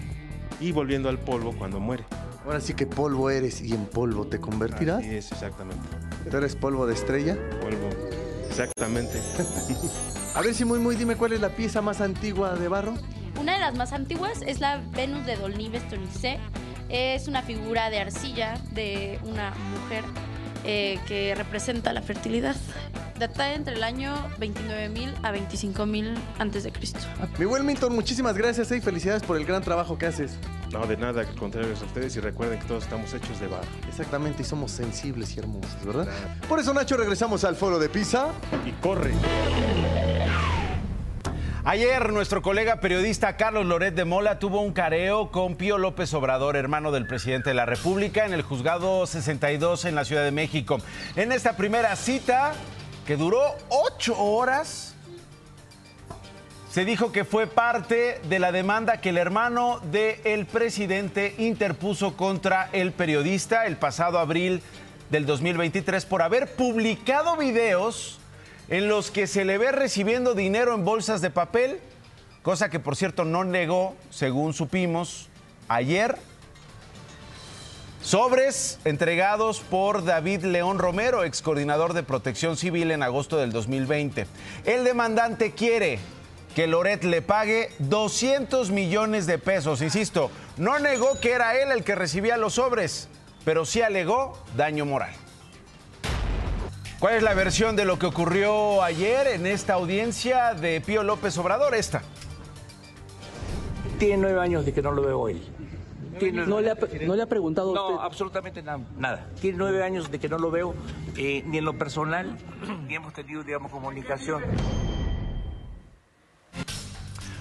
y 0.58 0.72
volviendo 0.72 1.10
al 1.10 1.18
polvo 1.18 1.52
cuando 1.52 1.78
muere. 1.80 2.04
Ahora 2.44 2.60
sí 2.60 2.74
que 2.74 2.86
polvo 2.86 3.30
eres 3.30 3.60
y 3.60 3.74
en 3.74 3.86
polvo 3.86 4.26
te 4.26 4.40
convertirás. 4.40 5.04
Es, 5.04 5.30
exactamente. 5.32 5.82
¿Tú 6.30 6.36
eres 6.36 6.56
polvo 6.56 6.86
de 6.86 6.94
estrella? 6.94 7.36
Polvo, 7.60 7.88
exactamente. 8.48 9.20
A 10.34 10.42
ver 10.42 10.54
si 10.54 10.64
muy 10.64 10.78
muy 10.78 10.96
dime 10.96 11.16
cuál 11.16 11.32
es 11.32 11.40
la 11.40 11.50
pieza 11.50 11.82
más 11.82 12.00
antigua 12.00 12.54
de 12.54 12.68
barro. 12.68 12.94
Una 13.38 13.54
de 13.54 13.60
las 13.60 13.74
más 13.74 13.92
antiguas 13.92 14.40
es 14.46 14.60
la 14.60 14.80
Venus 14.92 15.26
de 15.26 15.36
Dolnives 15.36 15.86
Tonicé. 15.88 16.38
Es 16.88 17.28
una 17.28 17.42
figura 17.42 17.90
de 17.90 18.00
arcilla 18.00 18.58
de 18.72 19.18
una 19.24 19.50
mujer 19.72 20.04
eh, 20.64 20.98
que 21.06 21.34
representa 21.34 21.92
la 21.92 22.02
fertilidad. 22.02 22.56
Data 23.18 23.52
entre 23.52 23.74
el 23.74 23.82
año 23.82 24.14
29.000 24.38 25.14
a 25.22 25.32
25.000 25.32 26.14
antes 26.38 26.64
de 26.64 26.72
Cristo. 26.72 27.00
Mi 27.38 27.44
buen 27.44 27.66
Milton, 27.66 27.94
muchísimas 27.94 28.36
gracias 28.36 28.70
eh, 28.72 28.78
y 28.78 28.80
felicidades 28.80 29.22
por 29.22 29.36
el 29.36 29.44
gran 29.44 29.62
trabajo 29.62 29.98
que 29.98 30.06
haces. 30.06 30.32
No, 30.72 30.86
de 30.86 30.96
nada, 30.96 31.22
al 31.22 31.34
contrario 31.34 31.70
a 31.70 31.84
ustedes 31.84 32.14
y 32.16 32.20
recuerden 32.20 32.60
que 32.60 32.66
todos 32.66 32.84
estamos 32.84 33.12
hechos 33.12 33.40
de 33.40 33.48
barro. 33.48 33.66
Exactamente, 33.88 34.42
y 34.42 34.44
somos 34.44 34.70
sensibles 34.70 35.36
y 35.36 35.40
hermosos, 35.40 35.84
¿verdad? 35.84 36.06
Por 36.48 36.60
eso, 36.60 36.72
Nacho, 36.72 36.96
regresamos 36.96 37.44
al 37.44 37.56
foro 37.56 37.78
de 37.78 37.88
Pisa. 37.88 38.28
Y 38.64 38.70
corre. 38.72 39.12
Ayer 41.64 42.12
nuestro 42.12 42.40
colega 42.40 42.80
periodista 42.80 43.36
Carlos 43.36 43.66
Loret 43.66 43.94
de 43.94 44.06
Mola 44.06 44.38
tuvo 44.38 44.62
un 44.62 44.72
careo 44.72 45.30
con 45.30 45.56
Pío 45.56 45.76
López 45.76 46.14
Obrador, 46.14 46.56
hermano 46.56 46.90
del 46.90 47.06
presidente 47.06 47.50
de 47.50 47.54
la 47.54 47.66
República, 47.66 48.24
en 48.24 48.32
el 48.32 48.42
juzgado 48.42 49.06
62 49.06 49.84
en 49.84 49.94
la 49.94 50.04
Ciudad 50.04 50.24
de 50.24 50.30
México. 50.30 50.78
En 51.16 51.32
esta 51.32 51.56
primera 51.56 51.94
cita, 51.96 52.52
que 53.06 53.16
duró 53.16 53.42
ocho 53.68 54.16
horas, 54.18 54.94
se 56.70 56.84
dijo 56.84 57.10
que 57.10 57.24
fue 57.24 57.48
parte 57.48 58.20
de 58.28 58.38
la 58.38 58.52
demanda 58.52 59.00
que 59.00 59.08
el 59.08 59.18
hermano 59.18 59.80
del 59.90 60.46
presidente 60.46 61.34
interpuso 61.38 62.16
contra 62.16 62.70
el 62.72 62.92
periodista 62.92 63.66
el 63.66 63.76
pasado 63.76 64.20
abril 64.20 64.62
del 65.10 65.26
2023 65.26 66.06
por 66.06 66.22
haber 66.22 66.54
publicado 66.54 67.36
videos 67.36 68.20
en 68.68 68.86
los 68.86 69.10
que 69.10 69.26
se 69.26 69.44
le 69.44 69.58
ve 69.58 69.72
recibiendo 69.72 70.34
dinero 70.34 70.72
en 70.76 70.84
bolsas 70.84 71.20
de 71.20 71.30
papel, 71.30 71.80
cosa 72.42 72.70
que 72.70 72.78
por 72.78 72.94
cierto 72.94 73.24
no 73.24 73.42
negó, 73.42 73.96
según 74.10 74.54
supimos 74.54 75.28
ayer. 75.66 76.16
Sobres 78.00 78.78
entregados 78.84 79.58
por 79.58 80.04
David 80.04 80.44
León 80.44 80.78
Romero, 80.78 81.24
ex 81.24 81.42
coordinador 81.42 81.94
de 81.94 82.04
protección 82.04 82.56
civil 82.56 82.92
en 82.92 83.02
agosto 83.02 83.38
del 83.38 83.50
2020. 83.50 84.28
El 84.64 84.84
demandante 84.84 85.50
quiere 85.50 85.98
que 86.54 86.66
Loret 86.66 87.04
le 87.04 87.22
pague 87.22 87.70
200 87.78 88.70
millones 88.70 89.26
de 89.26 89.38
pesos. 89.38 89.82
Insisto, 89.82 90.30
no 90.56 90.78
negó 90.78 91.18
que 91.20 91.32
era 91.32 91.56
él 91.60 91.70
el 91.72 91.84
que 91.84 91.94
recibía 91.94 92.36
los 92.36 92.54
sobres, 92.54 93.08
pero 93.44 93.64
sí 93.64 93.82
alegó 93.82 94.36
daño 94.56 94.84
moral. 94.84 95.12
¿Cuál 96.98 97.14
es 97.14 97.22
la 97.22 97.32
versión 97.34 97.76
de 97.76 97.84
lo 97.86 97.98
que 97.98 98.06
ocurrió 98.06 98.82
ayer 98.82 99.26
en 99.28 99.46
esta 99.46 99.74
audiencia 99.74 100.52
de 100.54 100.80
Pío 100.82 101.02
López 101.02 101.38
Obrador? 101.38 101.74
Esta. 101.74 102.02
Tiene 103.98 104.18
nueve 104.18 104.40
años 104.40 104.66
de 104.66 104.72
que 104.72 104.82
no 104.82 104.92
lo 104.92 105.02
veo. 105.02 105.26
Tiene- 106.18 106.44
¿No 106.46 106.60
le 106.60 106.70
ha, 106.70 106.76
no 107.06 107.16
le 107.16 107.22
ha 107.22 107.26
preguntado 107.26 107.72
No, 107.74 107.88
usted? 107.92 108.04
absolutamente 108.04 108.62
nada, 108.62 108.80
nada. 108.98 109.26
Tiene 109.40 109.56
nueve 109.56 109.82
años 109.82 110.10
de 110.10 110.18
que 110.18 110.28
no 110.28 110.36
lo 110.36 110.50
veo, 110.50 110.74
eh, 111.16 111.42
ni 111.46 111.58
en 111.58 111.64
lo 111.64 111.78
personal, 111.78 112.36
ni 112.86 112.94
hemos 112.96 113.14
tenido, 113.14 113.42
digamos, 113.42 113.70
comunicación. 113.72 114.42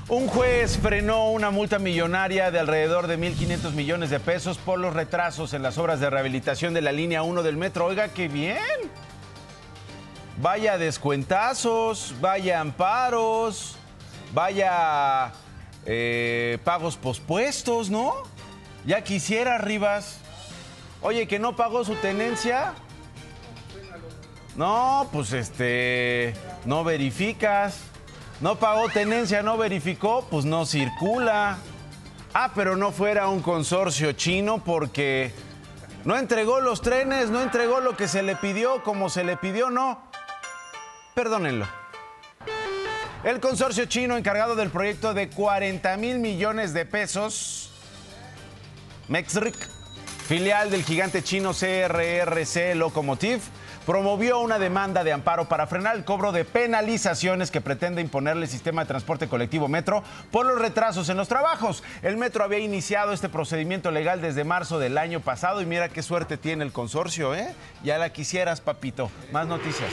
Un 0.10 0.28
juez 0.28 0.80
frenó 0.80 1.30
una 1.30 1.52
multa 1.52 1.78
millonaria 1.78 2.50
de 2.50 2.58
alrededor 2.58 3.06
de 3.06 3.20
1.500 3.20 3.74
millones 3.74 4.10
de 4.10 4.20
pesos 4.20 4.58
por 4.58 4.80
los 4.80 4.96
retrasos 4.96 5.54
en 5.54 5.62
las 5.62 5.78
obras 5.78 6.00
de 6.00 6.10
rehabilitación 6.10 6.74
de 6.74 6.82
la 6.82 6.92
línea 6.92 7.22
1 7.22 7.44
del 7.44 7.58
metro. 7.58 7.86
Oiga, 7.86 8.08
qué 8.08 8.28
bien. 8.28 8.58
Vaya 10.42 10.80
descuentazos, 10.80 12.16
vaya 12.20 12.60
amparos, 12.60 13.76
vaya 14.34 15.32
eh, 15.86 16.58
pagos 16.64 16.98
pospuestos, 16.98 17.92
¿no? 17.92 18.16
Ya 18.88 19.04
quisiera, 19.04 19.60
Rivas. 19.60 20.22
Oye, 21.04 21.28
que 21.28 21.38
no 21.38 21.56
pagó 21.56 21.86
su 21.86 21.94
tenencia. 21.94 22.74
No, 24.56 25.08
pues 25.12 25.34
este, 25.34 26.34
no 26.66 26.84
verificas. 26.84 27.89
No 28.42 28.56
pagó 28.58 28.88
tenencia, 28.90 29.44
no 29.44 29.58
verificó, 29.58 30.26
pues 30.30 30.46
no 30.46 30.66
circula. 30.66 31.58
Ah, 32.34 32.52
pero 32.56 32.78
no 32.78 32.92
fuera 32.92 33.28
un 33.28 33.42
consorcio 33.42 34.14
chino 34.14 34.64
porque 34.64 35.34
no 36.06 36.18
entregó 36.18 36.62
los 36.62 36.82
trenes, 36.82 37.30
no 37.30 37.42
entregó 37.42 37.82
lo 37.82 37.98
que 37.98 38.08
se 38.08 38.24
le 38.24 38.36
pidió, 38.36 38.84
como 38.84 39.10
se 39.10 39.24
le 39.24 39.36
pidió, 39.36 39.70
no. 39.70 40.02
Perdónenlo. 41.16 41.68
El 43.24 43.42
consorcio 43.42 43.86
chino 43.86 44.16
encargado 44.16 44.56
del 44.56 44.70
proyecto 44.70 45.14
de 45.14 45.30
40 45.30 45.98
mil 45.98 46.20
millones 46.20 46.74
de 46.74 46.86
pesos, 46.86 47.72
Mexric, 49.10 49.58
filial 50.28 50.72
del 50.72 50.86
gigante 50.86 51.22
chino 51.22 51.52
CRRC 51.52 52.76
Locomotive, 52.76 53.42
promovió 53.90 54.40
una 54.40 54.60
demanda 54.60 55.04
de 55.04 55.12
amparo 55.12 55.50
para 55.50 55.66
frenar 55.66 55.96
el 55.96 56.06
cobro 56.06 56.32
de 56.32 56.46
penalizaciones 56.46 57.50
que 57.50 57.60
pretende 57.60 58.04
imponerle 58.04 58.44
el 58.44 58.48
sistema 58.48 58.84
de 58.84 58.88
transporte 58.88 59.28
colectivo 59.28 59.68
Metro 59.68 60.04
por 60.30 60.46
los 60.46 60.62
retrasos 60.62 61.10
en 61.10 61.18
los 61.18 61.28
trabajos. 61.28 61.84
El 62.04 62.16
Metro 62.16 62.44
había 62.44 62.60
iniciado 62.60 63.14
este 63.14 63.30
procedimiento 63.30 63.90
legal 63.90 64.22
desde 64.22 64.44
marzo 64.44 64.78
del 64.78 65.00
año 65.00 65.22
pasado 65.22 65.60
y 65.60 65.66
mira 65.66 65.90
qué 65.90 66.04
suerte 66.04 66.38
tiene 66.38 66.64
el 66.66 66.72
consorcio, 66.72 67.34
¿eh? 67.34 67.56
Ya 67.84 67.98
la 67.98 68.14
quisieras, 68.14 68.62
papito. 68.62 69.10
Más 69.32 69.48
noticias. 69.48 69.90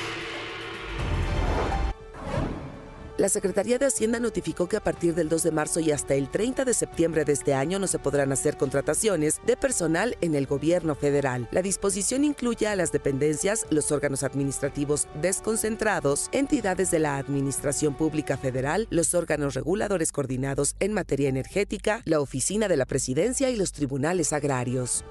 La 3.18 3.30
Secretaría 3.30 3.78
de 3.78 3.86
Hacienda 3.86 4.20
notificó 4.20 4.68
que 4.68 4.76
a 4.76 4.82
partir 4.82 5.14
del 5.14 5.30
2 5.30 5.42
de 5.44 5.50
marzo 5.50 5.80
y 5.80 5.90
hasta 5.90 6.14
el 6.14 6.30
30 6.30 6.66
de 6.66 6.74
septiembre 6.74 7.24
de 7.24 7.32
este 7.32 7.54
año 7.54 7.78
no 7.78 7.86
se 7.86 7.98
podrán 7.98 8.30
hacer 8.30 8.58
contrataciones 8.58 9.40
de 9.46 9.56
personal 9.56 10.18
en 10.20 10.34
el 10.34 10.46
gobierno 10.46 10.94
federal. 10.94 11.48
La 11.50 11.62
disposición 11.62 12.24
incluye 12.24 12.66
a 12.66 12.76
las 12.76 12.92
dependencias, 12.92 13.64
los 13.70 13.90
órganos 13.90 14.22
administrativos 14.22 15.08
desconcentrados, 15.22 16.28
entidades 16.32 16.90
de 16.90 16.98
la 16.98 17.16
Administración 17.16 17.94
Pública 17.94 18.36
Federal, 18.36 18.86
los 18.90 19.14
órganos 19.14 19.54
reguladores 19.54 20.12
coordinados 20.12 20.76
en 20.78 20.92
materia 20.92 21.30
energética, 21.30 22.02
la 22.04 22.20
Oficina 22.20 22.68
de 22.68 22.76
la 22.76 22.84
Presidencia 22.84 23.48
y 23.48 23.56
los 23.56 23.72
tribunales 23.72 24.34
agrarios. 24.34 25.04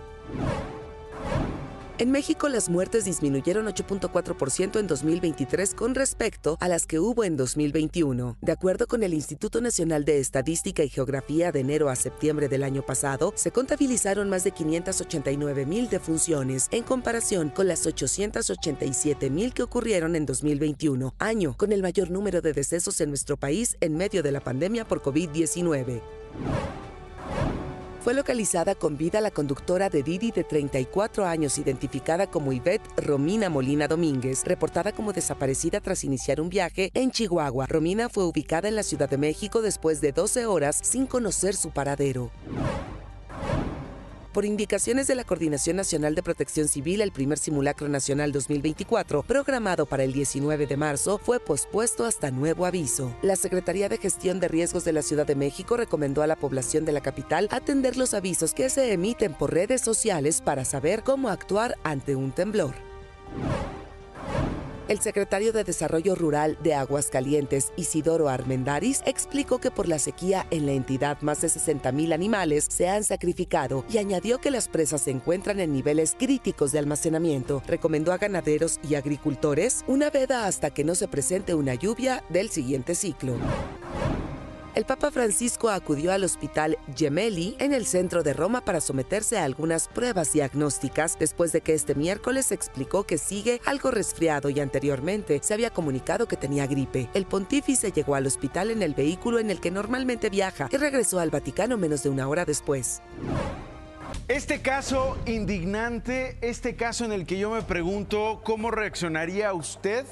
En 1.97 2.11
México 2.11 2.49
las 2.49 2.67
muertes 2.67 3.05
disminuyeron 3.05 3.67
8.4% 3.67 4.81
en 4.81 4.87
2023 4.87 5.73
con 5.73 5.95
respecto 5.95 6.57
a 6.59 6.67
las 6.67 6.87
que 6.87 6.99
hubo 6.99 7.23
en 7.23 7.37
2021. 7.37 8.35
De 8.41 8.51
acuerdo 8.51 8.85
con 8.85 9.01
el 9.01 9.13
Instituto 9.13 9.61
Nacional 9.61 10.03
de 10.03 10.19
Estadística 10.19 10.83
y 10.83 10.89
Geografía 10.89 11.53
de 11.53 11.61
enero 11.61 11.87
a 11.87 11.95
septiembre 11.95 12.49
del 12.49 12.63
año 12.63 12.81
pasado, 12.81 13.31
se 13.37 13.51
contabilizaron 13.51 14.29
más 14.29 14.43
de 14.43 14.51
589 14.51 15.65
mil 15.65 15.87
defunciones 15.87 16.67
en 16.71 16.83
comparación 16.83 17.49
con 17.49 17.69
las 17.69 17.85
887 17.85 19.29
mil 19.29 19.53
que 19.53 19.63
ocurrieron 19.63 20.17
en 20.17 20.25
2021, 20.25 21.13
año 21.17 21.55
con 21.55 21.71
el 21.71 21.81
mayor 21.81 22.11
número 22.11 22.41
de 22.41 22.51
decesos 22.51 22.99
en 22.99 23.07
nuestro 23.07 23.37
país 23.37 23.77
en 23.79 23.95
medio 23.95 24.21
de 24.21 24.33
la 24.33 24.41
pandemia 24.41 24.85
por 24.85 25.01
COVID-19 25.01 26.01
fue 28.05 28.13
localizada 28.13 28.75
con 28.75 28.97
vida 28.97 29.19
la 29.19 29.31
conductora 29.31 29.89
de 29.89 30.03
Didi 30.03 30.29
de 30.29 30.43
34 30.43 31.25
años, 31.25 31.57
identificada 31.57 32.27
como 32.27 32.53
Ivette 32.53 32.87
Romina 32.97 33.49
Molina 33.49 33.87
Domínguez, 33.87 34.43
reportada 34.45 34.91
como 34.91 35.11
desaparecida 35.11 35.79
tras 35.79 36.03
iniciar 36.03 36.39
un 36.39 36.49
viaje 36.49 36.91
en 36.93 37.09
Chihuahua. 37.09 37.65
Romina 37.65 38.07
fue 38.07 38.25
ubicada 38.25 38.67
en 38.67 38.75
la 38.75 38.83
Ciudad 38.83 39.09
de 39.09 39.17
México 39.17 39.63
después 39.63 40.01
de 40.01 40.11
12 40.11 40.45
horas 40.45 40.79
sin 40.83 41.07
conocer 41.07 41.55
su 41.55 41.71
paradero. 41.71 42.29
Por 44.35 44.43
indicaciones 44.43 45.07
de 45.07 45.15
la 45.15 45.23
Coordinación 45.23 45.77
Nacional 45.77 46.13
de 46.13 46.21
Protección 46.21 46.67
Civil, 46.67 46.99
el 46.99 47.13
primer 47.13 47.37
simulacro 47.37 47.87
nacional 47.87 48.33
2024, 48.33 49.23
programado 49.23 49.85
para 49.85 50.03
el 50.03 50.11
19 50.11 50.67
de 50.67 50.75
marzo, 50.75 51.17
fue 51.19 51.39
pospuesto 51.39 52.03
hasta 52.03 52.31
nuevo 52.31 52.65
aviso. 52.65 53.15
La 53.21 53.37
Secretaría 53.37 53.87
de 53.87 53.97
Gestión 53.97 54.41
de 54.41 54.49
Riesgos 54.49 54.83
de 54.83 54.91
la 54.91 55.03
Ciudad 55.03 55.25
de 55.25 55.35
México 55.35 55.77
recomendó 55.77 56.21
a 56.21 56.27
la 56.27 56.35
población 56.35 56.83
de 56.83 56.91
la 56.91 56.99
capital 56.99 57.47
atender 57.49 57.95
los 57.95 58.13
avisos 58.13 58.53
que 58.53 58.69
se 58.69 58.91
emiten 58.91 59.33
por 59.33 59.53
redes 59.53 59.79
sociales 59.79 60.41
para 60.41 60.65
saber 60.65 61.03
cómo 61.03 61.29
actuar 61.29 61.77
ante 61.85 62.17
un 62.17 62.33
temblor. 62.33 62.75
El 64.87 64.99
secretario 64.99 65.51
de 65.51 65.63
Desarrollo 65.63 66.13
Rural 66.13 66.59
de 66.61 66.75
Aguascalientes, 66.75 67.73
Isidoro 67.75 68.29
Armendaris, 68.29 69.01
explicó 69.07 69.57
que 69.57 69.71
por 69.71 69.87
la 69.87 69.97
sequía 69.97 70.45
en 70.51 70.67
la 70.67 70.73
entidad 70.73 71.19
más 71.21 71.41
de 71.41 71.47
60.000 71.47 72.13
animales 72.13 72.67
se 72.69 72.87
han 72.87 73.03
sacrificado 73.03 73.83
y 73.89 73.97
añadió 73.97 74.37
que 74.37 74.51
las 74.51 74.67
presas 74.67 75.01
se 75.01 75.09
encuentran 75.09 75.59
en 75.59 75.73
niveles 75.73 76.15
críticos 76.15 76.71
de 76.71 76.77
almacenamiento. 76.77 77.63
Recomendó 77.65 78.13
a 78.13 78.19
ganaderos 78.19 78.79
y 78.87 78.93
agricultores 78.93 79.83
una 79.87 80.11
veda 80.11 80.45
hasta 80.45 80.69
que 80.69 80.83
no 80.83 80.93
se 80.93 81.07
presente 81.07 81.55
una 81.55 81.73
lluvia 81.73 82.23
del 82.29 82.51
siguiente 82.51 82.93
ciclo 82.93 83.37
el 84.75 84.83
Papa 84.83 85.09
Francisco 85.09 85.69
acudió 85.69 86.11
al 86.11 86.25
hospital 86.25 86.77
Gemelli 86.95 87.55
en 87.59 87.73
el 87.73 87.85
centro 87.85 88.23
de 88.23 88.33
Roma 88.33 88.59
para 88.59 88.81
someterse 88.81 89.37
a 89.37 89.45
algunas 89.45 89.87
pruebas 89.87 90.33
diagnósticas 90.33 91.17
después 91.17 91.53
de 91.53 91.61
que 91.61 91.73
este 91.73 91.95
miércoles 91.95 92.51
explicó 92.51 93.05
que 93.05 93.17
sigue 93.17 93.61
algo 93.65 93.89
resfriado 93.89 94.49
y 94.49 94.59
anteriormente 94.59 95.39
se 95.41 95.53
había 95.53 95.69
comunicado 95.69 96.27
que 96.27 96.35
tenía 96.35 96.67
gripe. 96.67 97.09
El 97.13 97.25
pontífice 97.25 97.93
llegó 97.93 98.15
al 98.15 98.27
hospital 98.27 98.69
en 98.69 98.81
el 98.81 98.93
vehículo 98.93 99.39
en 99.39 99.49
el 99.49 99.61
que 99.61 99.71
normalmente 99.71 100.29
viaja 100.29 100.67
y 100.69 100.75
regresó 100.75 101.19
al 101.19 101.29
Vaticano 101.29 101.77
menos 101.77 102.03
de 102.03 102.09
una 102.09 102.27
hora 102.27 102.43
después. 102.43 103.01
Este 104.27 104.61
caso 104.61 105.17
indignante, 105.25 106.37
este 106.41 106.75
caso 106.75 107.05
en 107.05 107.13
el 107.13 107.25
que 107.25 107.39
yo 107.39 107.51
me 107.51 107.61
pregunto 107.61 108.41
cómo 108.43 108.71
reaccionaría 108.71 109.53
usted 109.53 110.05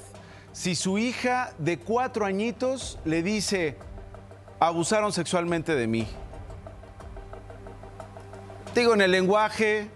si 0.53 0.75
su 0.75 0.99
hija 0.99 1.53
de 1.57 1.79
cuatro 1.79 2.25
añitos 2.25 2.99
le 3.05 3.23
dice, 3.23 3.75
abusaron 4.67 5.11
sexualmente 5.11 5.75
de 5.75 5.87
mí. 5.87 6.07
Digo, 8.73 8.93
en 8.93 9.01
el 9.01 9.11
lenguaje, 9.11 9.89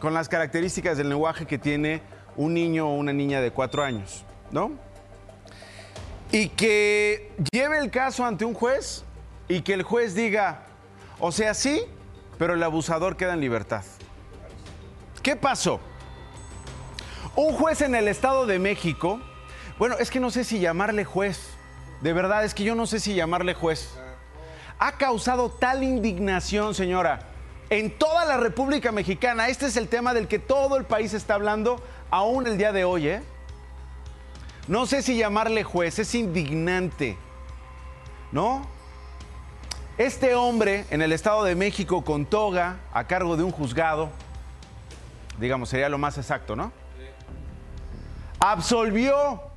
con 0.00 0.14
las 0.14 0.28
características 0.28 0.96
del 0.96 1.10
lenguaje 1.10 1.46
que 1.46 1.58
tiene 1.58 2.02
un 2.36 2.54
niño 2.54 2.88
o 2.88 2.94
una 2.94 3.12
niña 3.12 3.40
de 3.40 3.50
cuatro 3.50 3.82
años, 3.82 4.24
¿no? 4.50 4.72
Y 6.30 6.48
que 6.48 7.32
lleve 7.52 7.78
el 7.78 7.90
caso 7.90 8.24
ante 8.24 8.44
un 8.44 8.54
juez 8.54 9.04
y 9.46 9.60
que 9.60 9.74
el 9.74 9.82
juez 9.82 10.14
diga, 10.14 10.62
o 11.20 11.30
sea, 11.30 11.52
sí, 11.52 11.82
pero 12.38 12.54
el 12.54 12.62
abusador 12.62 13.16
queda 13.16 13.34
en 13.34 13.40
libertad. 13.40 13.84
¿Qué 15.22 15.36
pasó? 15.36 15.80
Un 17.36 17.52
juez 17.52 17.82
en 17.82 17.94
el 17.94 18.08
Estado 18.08 18.46
de 18.46 18.58
México, 18.58 19.20
bueno, 19.78 19.96
es 19.98 20.10
que 20.10 20.18
no 20.18 20.30
sé 20.30 20.44
si 20.44 20.58
llamarle 20.58 21.04
juez, 21.04 21.51
de 22.02 22.12
verdad, 22.12 22.44
es 22.44 22.52
que 22.52 22.64
yo 22.64 22.74
no 22.74 22.86
sé 22.86 22.98
si 22.98 23.14
llamarle 23.14 23.54
juez. 23.54 23.94
Ha 24.78 24.92
causado 24.92 25.50
tal 25.50 25.84
indignación, 25.84 26.74
señora, 26.74 27.20
en 27.70 27.96
toda 27.96 28.24
la 28.24 28.36
República 28.36 28.90
Mexicana. 28.90 29.48
Este 29.48 29.66
es 29.66 29.76
el 29.76 29.88
tema 29.88 30.12
del 30.12 30.26
que 30.26 30.40
todo 30.40 30.76
el 30.76 30.84
país 30.84 31.14
está 31.14 31.34
hablando, 31.34 31.80
aún 32.10 32.48
el 32.48 32.58
día 32.58 32.72
de 32.72 32.84
hoy, 32.84 33.06
¿eh? 33.06 33.22
No 34.66 34.86
sé 34.86 35.02
si 35.02 35.16
llamarle 35.16 35.62
juez, 35.62 36.00
es 36.00 36.14
indignante. 36.16 37.16
¿No? 38.32 38.66
Este 39.96 40.34
hombre 40.34 40.86
en 40.90 41.02
el 41.02 41.12
Estado 41.12 41.44
de 41.44 41.54
México 41.54 42.02
con 42.02 42.26
toga 42.26 42.78
a 42.92 43.04
cargo 43.04 43.36
de 43.36 43.44
un 43.44 43.52
juzgado, 43.52 44.10
digamos, 45.38 45.68
sería 45.68 45.88
lo 45.88 45.98
más 45.98 46.18
exacto, 46.18 46.56
¿no? 46.56 46.72
Absolvió 48.40 49.51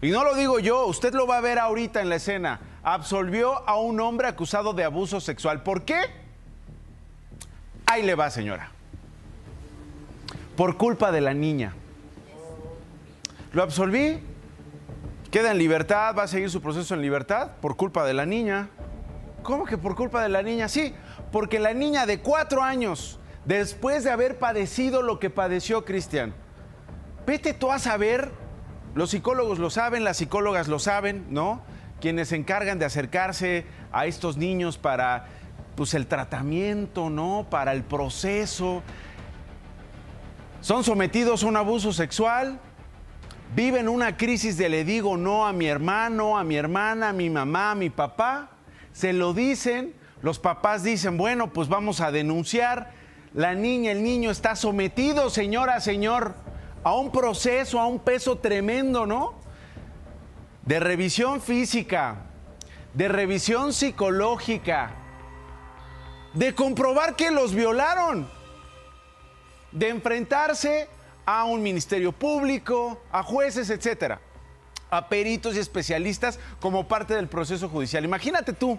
y 0.00 0.10
no 0.10 0.22
lo 0.22 0.34
digo 0.34 0.60
yo, 0.60 0.86
usted 0.86 1.12
lo 1.12 1.26
va 1.26 1.38
a 1.38 1.40
ver 1.40 1.58
ahorita 1.58 2.00
en 2.00 2.08
la 2.08 2.16
escena. 2.16 2.60
Absolvió 2.84 3.68
a 3.68 3.76
un 3.76 4.00
hombre 4.00 4.28
acusado 4.28 4.72
de 4.72 4.84
abuso 4.84 5.20
sexual. 5.20 5.62
¿Por 5.62 5.84
qué? 5.84 6.00
Ahí 7.86 8.02
le 8.02 8.14
va, 8.14 8.30
señora. 8.30 8.70
Por 10.56 10.76
culpa 10.76 11.10
de 11.10 11.20
la 11.20 11.34
niña. 11.34 11.74
Lo 13.52 13.62
absolví, 13.62 14.20
queda 15.32 15.50
en 15.50 15.58
libertad, 15.58 16.14
va 16.16 16.24
a 16.24 16.28
seguir 16.28 16.50
su 16.50 16.60
proceso 16.60 16.94
en 16.94 17.02
libertad 17.02 17.52
por 17.60 17.76
culpa 17.76 18.04
de 18.04 18.14
la 18.14 18.24
niña. 18.24 18.68
¿Cómo 19.42 19.64
que 19.64 19.78
por 19.78 19.96
culpa 19.96 20.22
de 20.22 20.28
la 20.28 20.42
niña? 20.42 20.68
Sí, 20.68 20.94
porque 21.32 21.58
la 21.58 21.74
niña 21.74 22.06
de 22.06 22.20
cuatro 22.20 22.62
años, 22.62 23.18
después 23.46 24.04
de 24.04 24.10
haber 24.10 24.38
padecido 24.38 25.02
lo 25.02 25.18
que 25.18 25.30
padeció 25.30 25.84
Cristian, 25.84 26.34
vete 27.26 27.52
tú 27.54 27.72
a 27.72 27.78
saber 27.78 28.30
los 28.98 29.10
psicólogos 29.10 29.60
lo 29.60 29.70
saben, 29.70 30.02
las 30.02 30.16
psicólogas 30.16 30.66
lo 30.66 30.80
saben, 30.80 31.24
¿no? 31.30 31.62
Quienes 32.00 32.30
se 32.30 32.36
encargan 32.36 32.80
de 32.80 32.84
acercarse 32.84 33.64
a 33.92 34.06
estos 34.06 34.36
niños 34.36 34.76
para 34.76 35.28
pues 35.76 35.94
el 35.94 36.08
tratamiento, 36.08 37.08
¿no? 37.08 37.46
Para 37.48 37.70
el 37.74 37.84
proceso. 37.84 38.82
Son 40.62 40.82
sometidos 40.82 41.44
a 41.44 41.46
un 41.46 41.56
abuso 41.56 41.92
sexual, 41.92 42.58
viven 43.54 43.88
una 43.88 44.16
crisis 44.16 44.56
de 44.56 44.68
le 44.68 44.82
digo 44.82 45.16
no 45.16 45.46
a 45.46 45.52
mi 45.52 45.66
hermano, 45.68 46.36
a 46.36 46.42
mi 46.42 46.56
hermana, 46.56 47.10
a 47.10 47.12
mi 47.12 47.30
mamá, 47.30 47.70
a 47.70 47.74
mi 47.76 47.90
papá. 47.90 48.50
Se 48.92 49.12
lo 49.12 49.32
dicen, 49.32 49.94
los 50.22 50.40
papás 50.40 50.82
dicen, 50.82 51.16
bueno, 51.16 51.52
pues 51.52 51.68
vamos 51.68 52.00
a 52.00 52.10
denunciar. 52.10 52.90
La 53.32 53.54
niña, 53.54 53.92
el 53.92 54.02
niño 54.02 54.32
está 54.32 54.56
sometido, 54.56 55.30
señora, 55.30 55.80
señor 55.80 56.47
a 56.82 56.94
un 56.94 57.10
proceso, 57.10 57.80
a 57.80 57.86
un 57.86 57.98
peso 57.98 58.38
tremendo, 58.38 59.06
¿no? 59.06 59.34
De 60.62 60.80
revisión 60.80 61.40
física, 61.40 62.26
de 62.94 63.08
revisión 63.08 63.72
psicológica, 63.72 64.94
de 66.34 66.54
comprobar 66.54 67.16
que 67.16 67.30
los 67.30 67.54
violaron, 67.54 68.28
de 69.72 69.88
enfrentarse 69.88 70.88
a 71.26 71.44
un 71.44 71.62
ministerio 71.62 72.12
público, 72.12 73.02
a 73.12 73.22
jueces, 73.22 73.70
etcétera, 73.70 74.20
a 74.90 75.08
peritos 75.08 75.56
y 75.56 75.58
especialistas 75.58 76.38
como 76.60 76.88
parte 76.88 77.14
del 77.14 77.28
proceso 77.28 77.68
judicial. 77.68 78.04
Imagínate 78.04 78.52
tú, 78.52 78.78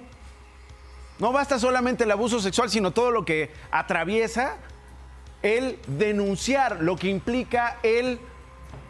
no 1.19 1.31
basta 1.31 1.59
solamente 1.59 2.05
el 2.05 2.11
abuso 2.11 2.39
sexual, 2.39 2.69
sino 2.69 2.91
todo 2.91 3.11
lo 3.11 3.25
que 3.25 3.51
atraviesa 3.71 4.57
el 5.41 5.79
denunciar, 5.87 6.81
lo 6.81 6.95
que 6.95 7.07
implica 7.07 7.77
el 7.83 8.19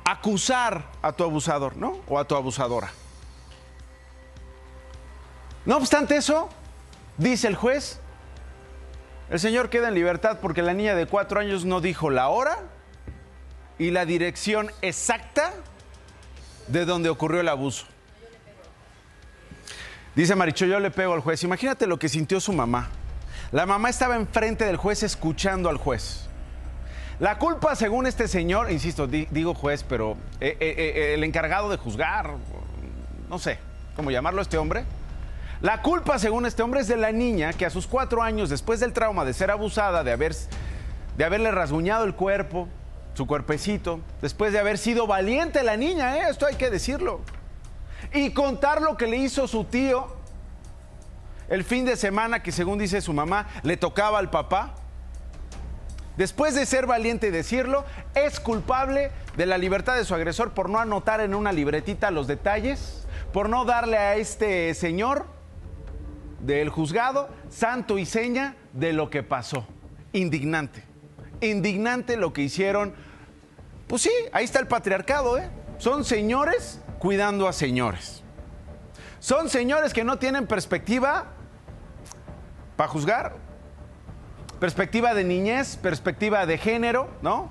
acusar 0.03 0.85
a 1.01 1.11
tu 1.11 1.23
abusador, 1.23 1.77
¿no? 1.77 1.99
O 2.07 2.17
a 2.17 2.25
tu 2.25 2.35
abusadora. 2.35 2.91
No 5.65 5.77
obstante 5.77 6.15
eso, 6.15 6.49
dice 7.17 7.47
el 7.47 7.55
juez, 7.55 7.99
el 9.29 9.39
señor 9.39 9.69
queda 9.69 9.89
en 9.89 9.93
libertad 9.93 10.39
porque 10.41 10.63
la 10.63 10.73
niña 10.73 10.95
de 10.95 11.05
cuatro 11.05 11.39
años 11.39 11.65
no 11.65 11.81
dijo 11.81 12.09
la 12.09 12.29
hora 12.29 12.57
y 13.77 13.91
la 13.91 14.05
dirección 14.05 14.71
exacta 14.81 15.53
de 16.67 16.85
donde 16.85 17.09
ocurrió 17.09 17.41
el 17.41 17.49
abuso. 17.49 17.85
Dice 20.15 20.35
Maricho, 20.35 20.65
yo 20.65 20.79
le 20.79 20.91
pego 20.91 21.13
al 21.13 21.21
juez. 21.21 21.43
Imagínate 21.43 21.85
lo 21.85 21.99
que 21.99 22.09
sintió 22.09 22.39
su 22.39 22.51
mamá. 22.51 22.89
La 23.51 23.65
mamá 23.65 23.89
estaba 23.89 24.15
enfrente 24.15 24.65
del 24.65 24.77
juez 24.77 25.03
escuchando 25.03 25.69
al 25.69 25.77
juez. 25.77 26.28
La 27.19 27.37
culpa, 27.37 27.75
según 27.75 28.07
este 28.07 28.29
señor, 28.29 28.71
insisto, 28.71 29.05
digo 29.05 29.53
juez, 29.53 29.83
pero 29.83 30.13
eh, 30.39 30.55
eh, 30.59 30.75
eh, 30.77 31.13
el 31.15 31.23
encargado 31.25 31.69
de 31.69 31.75
juzgar, 31.75 32.31
no 33.29 33.39
sé 33.39 33.59
cómo 33.95 34.09
llamarlo 34.09 34.41
este 34.41 34.57
hombre. 34.57 34.85
La 35.59 35.81
culpa, 35.81 36.17
según 36.17 36.45
este 36.45 36.63
hombre, 36.63 36.79
es 36.79 36.87
de 36.87 36.95
la 36.95 37.11
niña 37.11 37.51
que 37.51 37.65
a 37.65 37.69
sus 37.69 37.87
cuatro 37.87 38.23
años, 38.23 38.49
después 38.49 38.79
del 38.79 38.93
trauma 38.93 39.25
de 39.25 39.33
ser 39.33 39.51
abusada, 39.51 40.05
de 40.05 40.13
haber, 40.13 40.33
de 41.17 41.25
haberle 41.25 41.51
rasguñado 41.51 42.05
el 42.05 42.15
cuerpo, 42.15 42.69
su 43.15 43.27
cuerpecito, 43.27 43.99
después 44.21 44.53
de 44.53 44.59
haber 44.59 44.77
sido 44.77 45.05
valiente 45.05 45.61
la 45.63 45.75
niña, 45.75 46.15
¿eh? 46.15 46.29
esto 46.29 46.45
hay 46.45 46.55
que 46.55 46.69
decirlo. 46.69 47.19
Y 48.13 48.31
contar 48.31 48.81
lo 48.81 48.95
que 48.95 49.07
le 49.07 49.17
hizo 49.17 49.45
su 49.45 49.65
tío 49.65 50.15
el 51.49 51.65
fin 51.65 51.83
de 51.83 51.97
semana 51.97 52.41
que 52.41 52.53
según 52.53 52.79
dice 52.79 53.01
su 53.01 53.11
mamá 53.11 53.47
le 53.63 53.75
tocaba 53.75 54.19
al 54.19 54.29
papá. 54.29 54.75
Después 56.19 56.53
de 56.53 56.67
ser 56.67 56.85
valiente 56.85 57.27
y 57.27 57.31
decirlo, 57.31 57.85
es 58.13 58.39
culpable 58.39 59.09
de 59.37 59.45
la 59.45 59.57
libertad 59.57 59.95
de 59.95 60.03
su 60.03 60.13
agresor 60.13 60.51
por 60.51 60.69
no 60.69 60.77
anotar 60.77 61.21
en 61.21 61.33
una 61.33 61.53
libretita 61.53 62.11
los 62.11 62.27
detalles, 62.27 63.07
por 63.31 63.47
no 63.47 63.63
darle 63.63 63.97
a 63.97 64.17
este 64.17 64.73
señor 64.73 65.25
del 66.41 66.69
juzgado 66.69 67.29
santo 67.49 67.97
y 67.97 68.05
seña 68.05 68.57
de 68.73 68.91
lo 68.91 69.09
que 69.09 69.23
pasó. 69.23 69.65
Indignante. 70.11 70.83
Indignante 71.39 72.17
lo 72.17 72.33
que 72.33 72.41
hicieron 72.41 72.93
pues 73.87 74.01
sí, 74.01 74.11
ahí 74.33 74.43
está 74.45 74.59
el 74.59 74.67
patriarcado, 74.67 75.37
¿eh? 75.37 75.49
Son 75.77 76.03
señores 76.05 76.79
cuidando 76.99 77.47
a 77.47 77.53
señores. 77.53 78.23
Son 79.19 79.49
señores 79.49 79.93
que 79.93 80.03
no 80.03 80.19
tienen 80.19 80.45
perspectiva 80.45 81.27
para 82.75 82.87
juzgar. 82.89 83.48
Perspectiva 84.59 85.13
de 85.13 85.23
niñez, 85.23 85.77
perspectiva 85.77 86.45
de 86.45 86.57
género, 86.57 87.09
¿no? 87.21 87.49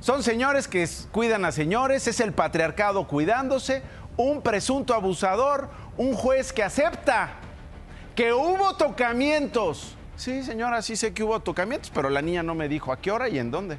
Son 0.00 0.22
señores 0.22 0.68
que 0.68 0.88
cuidan 1.10 1.44
a 1.44 1.52
señores, 1.52 2.06
es 2.06 2.20
el 2.20 2.32
patriarcado 2.32 3.08
cuidándose, 3.08 3.82
un 4.16 4.42
presunto 4.42 4.94
abusador, 4.94 5.68
un 5.96 6.14
juez 6.14 6.52
que 6.52 6.62
acepta 6.62 7.30
que 8.14 8.32
hubo 8.32 8.76
tocamientos. 8.76 9.96
Sí, 10.16 10.44
señora, 10.44 10.82
sí 10.82 10.94
sé 10.94 11.12
que 11.12 11.24
hubo 11.24 11.40
tocamientos, 11.40 11.90
pero 11.92 12.08
la 12.08 12.22
niña 12.22 12.42
no 12.42 12.54
me 12.54 12.68
dijo 12.68 12.92
a 12.92 12.98
qué 12.98 13.10
hora 13.10 13.28
y 13.28 13.38
en 13.38 13.50
dónde. 13.50 13.78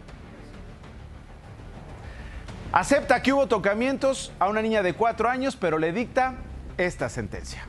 Acepta 2.73 3.21
que 3.21 3.31
hubo 3.31 3.47
tocamientos 3.47 4.33
a 4.37 4.49
una 4.49 4.61
niña 4.61 4.83
de 4.83 4.93
cuatro 4.93 5.29
años, 5.29 5.55
pero 5.55 5.77
le 5.77 5.93
dicta 5.93 6.33
esta 6.77 7.07
sentencia. 7.07 7.65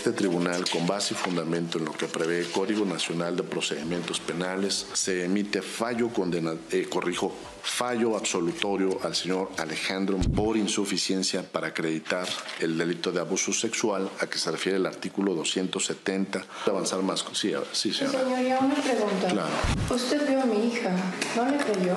Este 0.00 0.12
tribunal, 0.12 0.64
con 0.70 0.86
base 0.86 1.12
y 1.12 1.16
fundamento 1.18 1.76
en 1.76 1.84
lo 1.84 1.92
que 1.92 2.06
prevé 2.06 2.38
el 2.38 2.50
Código 2.50 2.86
Nacional 2.86 3.36
de 3.36 3.42
Procedimientos 3.42 4.18
Penales, 4.18 4.86
se 4.94 5.26
emite 5.26 5.60
fallo 5.60 6.08
condena, 6.08 6.54
eh, 6.70 6.86
corrijo, 6.88 7.30
fallo 7.62 8.16
absolutorio 8.16 8.98
al 9.02 9.14
señor 9.14 9.50
Alejandro 9.58 10.16
por 10.34 10.56
insuficiencia 10.56 11.42
para 11.42 11.66
acreditar 11.66 12.26
el 12.60 12.78
delito 12.78 13.12
de 13.12 13.20
abuso 13.20 13.52
sexual 13.52 14.08
a 14.20 14.26
que 14.26 14.38
se 14.38 14.50
refiere 14.50 14.78
el 14.78 14.86
artículo 14.86 15.34
270. 15.34 16.46
Avanzar 16.64 17.02
más. 17.02 17.22
Sí, 17.34 17.52
sí 17.74 17.92
señora. 17.92 18.20
Señoría, 18.24 18.58
una 18.58 18.76
pregunta. 18.76 19.28
Claro. 19.28 19.50
Usted 19.90 20.26
vio 20.26 20.40
a 20.40 20.46
mi 20.46 20.68
hija, 20.68 20.96
¿no 21.36 21.44
le 21.44 21.58
creyó? 21.58 21.96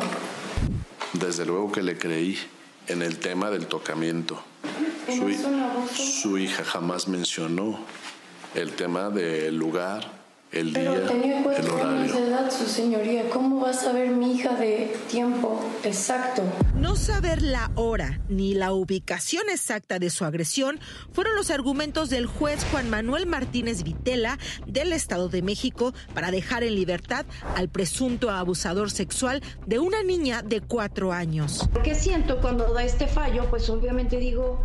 Desde 1.14 1.46
luego 1.46 1.72
que 1.72 1.82
le 1.82 1.98
creí 1.98 2.38
en 2.88 3.02
el 3.02 3.20
tema 3.20 3.50
del 3.50 3.68
tocamiento. 3.68 4.44
Su 5.96 6.38
hija 6.38 6.64
jamás 6.64 7.08
mencionó 7.08 7.80
el 8.56 8.72
tema 8.74 9.10
del 9.10 9.58
lugar, 9.58 10.24
el 10.52 10.72
Pero 10.72 10.92
día, 10.92 11.08
tenía 11.08 11.40
el 11.40 11.48
años 11.48 11.70
horario. 11.72 12.14
de 12.14 12.28
edad, 12.28 12.52
su 12.52 12.68
señoría. 12.68 13.28
¿Cómo 13.32 13.62
va 13.62 13.72
a 13.72 13.74
saber 13.74 14.10
mi 14.12 14.34
hija 14.36 14.54
de 14.56 14.96
tiempo 15.10 15.60
exacto? 15.84 16.44
No 16.76 16.96
saber 16.96 17.42
la 17.42 17.72
hora 17.74 18.20
ni 18.30 18.54
la 18.54 18.72
ubicación 18.72 19.44
exacta 19.52 19.98
de 19.98 20.12
su 20.12 20.26
agresión 20.26 20.80
fueron 21.12 21.36
los 21.36 21.50
argumentos 21.50 22.12
del 22.12 22.28
juez 22.28 22.64
Juan 22.72 22.88
Manuel 22.92 23.26
Martínez 23.26 23.82
Vitela 23.84 24.38
del 24.68 24.94
Estado 24.94 25.28
de 25.28 25.42
México 25.42 25.94
para 26.14 26.30
dejar 26.30 26.64
en 26.64 26.76
libertad 26.76 27.26
al 27.56 27.70
presunto 27.70 28.30
abusador 28.30 28.92
sexual 28.92 29.42
de 29.66 29.80
una 29.80 30.04
niña 30.04 30.44
de 30.44 30.62
cuatro 30.62 31.12
años. 31.14 31.68
¿Qué 31.84 31.96
siento 31.96 32.40
cuando 32.42 32.72
da 32.74 32.84
este 32.84 33.08
fallo? 33.08 33.50
Pues 33.50 33.68
obviamente 33.72 34.18
digo, 34.18 34.64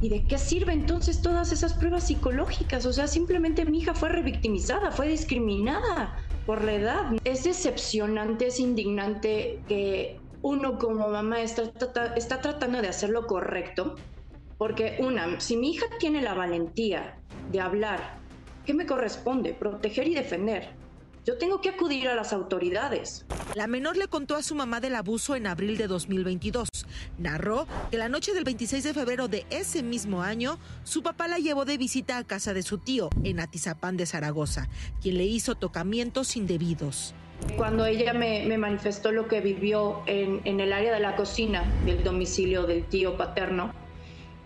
¿y 0.00 0.08
de 0.08 0.24
qué 0.24 0.38
sirve 0.38 0.72
entonces 0.72 1.22
todas 1.22 1.52
esas 1.52 1.74
pruebas 1.74 2.04
psicológicas? 2.04 2.86
O 2.86 2.92
sea, 2.92 3.06
simplemente 3.06 3.64
mi 3.64 3.78
hija 3.78 3.94
fue 3.94 4.08
revictimizada, 4.08 4.90
fue 4.90 5.08
discriminada 5.08 6.16
por 6.46 6.64
la 6.64 6.74
edad. 6.74 7.12
Es 7.24 7.44
decepcionante, 7.44 8.46
es 8.46 8.60
indignante 8.60 9.60
que 9.68 10.20
uno 10.42 10.78
como 10.78 11.08
mamá 11.08 11.40
está, 11.40 11.64
está 12.16 12.40
tratando 12.40 12.80
de 12.80 12.88
hacer 12.88 13.10
lo 13.10 13.26
correcto. 13.26 13.96
Porque 14.56 14.96
una, 15.00 15.40
si 15.40 15.56
mi 15.56 15.70
hija 15.70 15.86
tiene 15.98 16.20
la 16.20 16.34
valentía 16.34 17.16
de 17.52 17.60
hablar, 17.60 18.18
¿qué 18.66 18.74
me 18.74 18.86
corresponde? 18.86 19.54
Proteger 19.54 20.08
y 20.08 20.14
defender. 20.14 20.77
Yo 21.28 21.36
tengo 21.36 21.60
que 21.60 21.68
acudir 21.68 22.08
a 22.08 22.14
las 22.14 22.32
autoridades. 22.32 23.26
La 23.54 23.66
menor 23.66 23.98
le 23.98 24.08
contó 24.08 24.34
a 24.34 24.42
su 24.42 24.54
mamá 24.54 24.80
del 24.80 24.94
abuso 24.94 25.36
en 25.36 25.46
abril 25.46 25.76
de 25.76 25.86
2022. 25.86 26.70
Narró 27.18 27.66
que 27.90 27.98
la 27.98 28.08
noche 28.08 28.32
del 28.32 28.44
26 28.44 28.82
de 28.82 28.94
febrero 28.94 29.28
de 29.28 29.44
ese 29.50 29.82
mismo 29.82 30.22
año, 30.22 30.58
su 30.84 31.02
papá 31.02 31.28
la 31.28 31.38
llevó 31.38 31.66
de 31.66 31.76
visita 31.76 32.16
a 32.16 32.24
casa 32.24 32.54
de 32.54 32.62
su 32.62 32.78
tío 32.78 33.10
en 33.24 33.40
Atizapán 33.40 33.98
de 33.98 34.06
Zaragoza, 34.06 34.70
quien 35.02 35.18
le 35.18 35.24
hizo 35.24 35.54
tocamientos 35.54 36.34
indebidos. 36.34 37.12
Cuando 37.58 37.84
ella 37.84 38.14
me, 38.14 38.46
me 38.46 38.56
manifestó 38.56 39.12
lo 39.12 39.28
que 39.28 39.42
vivió 39.42 40.00
en, 40.06 40.40
en 40.44 40.60
el 40.60 40.72
área 40.72 40.94
de 40.94 41.00
la 41.00 41.14
cocina 41.14 41.62
del 41.84 42.02
domicilio 42.02 42.62
del 42.62 42.86
tío 42.86 43.18
paterno, 43.18 43.74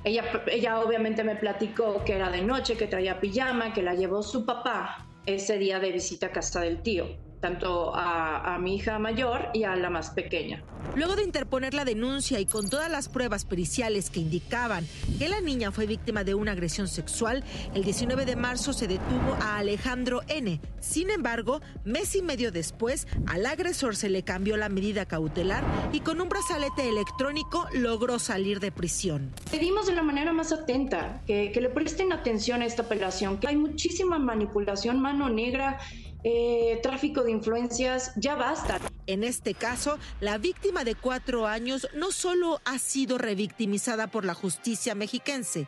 ella, 0.02 0.24
ella 0.48 0.80
obviamente 0.80 1.22
me 1.22 1.36
platicó 1.36 2.02
que 2.04 2.14
era 2.14 2.28
de 2.32 2.42
noche, 2.42 2.76
que 2.76 2.88
traía 2.88 3.20
pijama, 3.20 3.72
que 3.72 3.82
la 3.82 3.94
llevó 3.94 4.24
su 4.24 4.44
papá 4.44 5.06
ese 5.26 5.58
día 5.58 5.78
de 5.80 5.92
visita 5.92 6.26
a 6.26 6.32
casa 6.32 6.60
del 6.60 6.82
tío, 6.82 7.06
tanto 7.42 7.94
a, 7.94 8.54
a 8.54 8.58
mi 8.58 8.76
hija 8.76 8.98
mayor 9.00 9.48
y 9.52 9.64
a 9.64 9.74
la 9.74 9.90
más 9.90 10.10
pequeña. 10.10 10.62
Luego 10.94 11.16
de 11.16 11.24
interponer 11.24 11.74
la 11.74 11.84
denuncia 11.84 12.38
y 12.38 12.46
con 12.46 12.70
todas 12.70 12.90
las 12.90 13.08
pruebas 13.08 13.44
periciales 13.44 14.10
que 14.10 14.20
indicaban 14.20 14.86
que 15.18 15.28
la 15.28 15.40
niña 15.40 15.72
fue 15.72 15.86
víctima 15.86 16.22
de 16.22 16.34
una 16.34 16.52
agresión 16.52 16.86
sexual, 16.86 17.42
el 17.74 17.82
19 17.82 18.26
de 18.26 18.36
marzo 18.36 18.72
se 18.72 18.86
detuvo 18.86 19.36
a 19.40 19.58
Alejandro 19.58 20.20
N. 20.28 20.60
Sin 20.80 21.10
embargo, 21.10 21.60
mes 21.84 22.14
y 22.14 22.22
medio 22.22 22.52
después, 22.52 23.08
al 23.26 23.44
agresor 23.46 23.96
se 23.96 24.08
le 24.08 24.22
cambió 24.22 24.56
la 24.56 24.68
medida 24.68 25.06
cautelar 25.06 25.64
y 25.92 26.00
con 26.00 26.20
un 26.20 26.28
brazalete 26.28 26.88
electrónico 26.88 27.66
logró 27.74 28.18
salir 28.18 28.60
de 28.60 28.70
prisión. 28.70 29.32
Pedimos 29.50 29.86
de 29.86 29.94
la 29.94 30.02
manera 30.02 30.32
más 30.32 30.52
atenta 30.52 31.22
que, 31.26 31.50
que 31.52 31.60
le 31.60 31.70
presten 31.70 32.12
atención 32.12 32.62
a 32.62 32.66
esta 32.66 32.82
apelación, 32.82 33.38
que 33.38 33.48
hay 33.48 33.56
muchísima 33.56 34.18
manipulación, 34.18 35.00
mano 35.00 35.28
negra, 35.28 35.80
eh, 36.24 36.78
tráfico 36.82 37.22
de 37.24 37.32
influencias, 37.32 38.12
ya 38.16 38.34
basta. 38.36 38.78
En 39.06 39.24
este 39.24 39.54
caso, 39.54 39.98
la 40.20 40.38
víctima 40.38 40.84
de 40.84 40.94
cuatro 40.94 41.46
años 41.46 41.88
no 41.94 42.12
solo 42.12 42.60
ha 42.64 42.78
sido 42.78 43.18
revictimizada 43.18 44.06
por 44.06 44.24
la 44.24 44.34
justicia 44.34 44.94
mexiquense, 44.94 45.66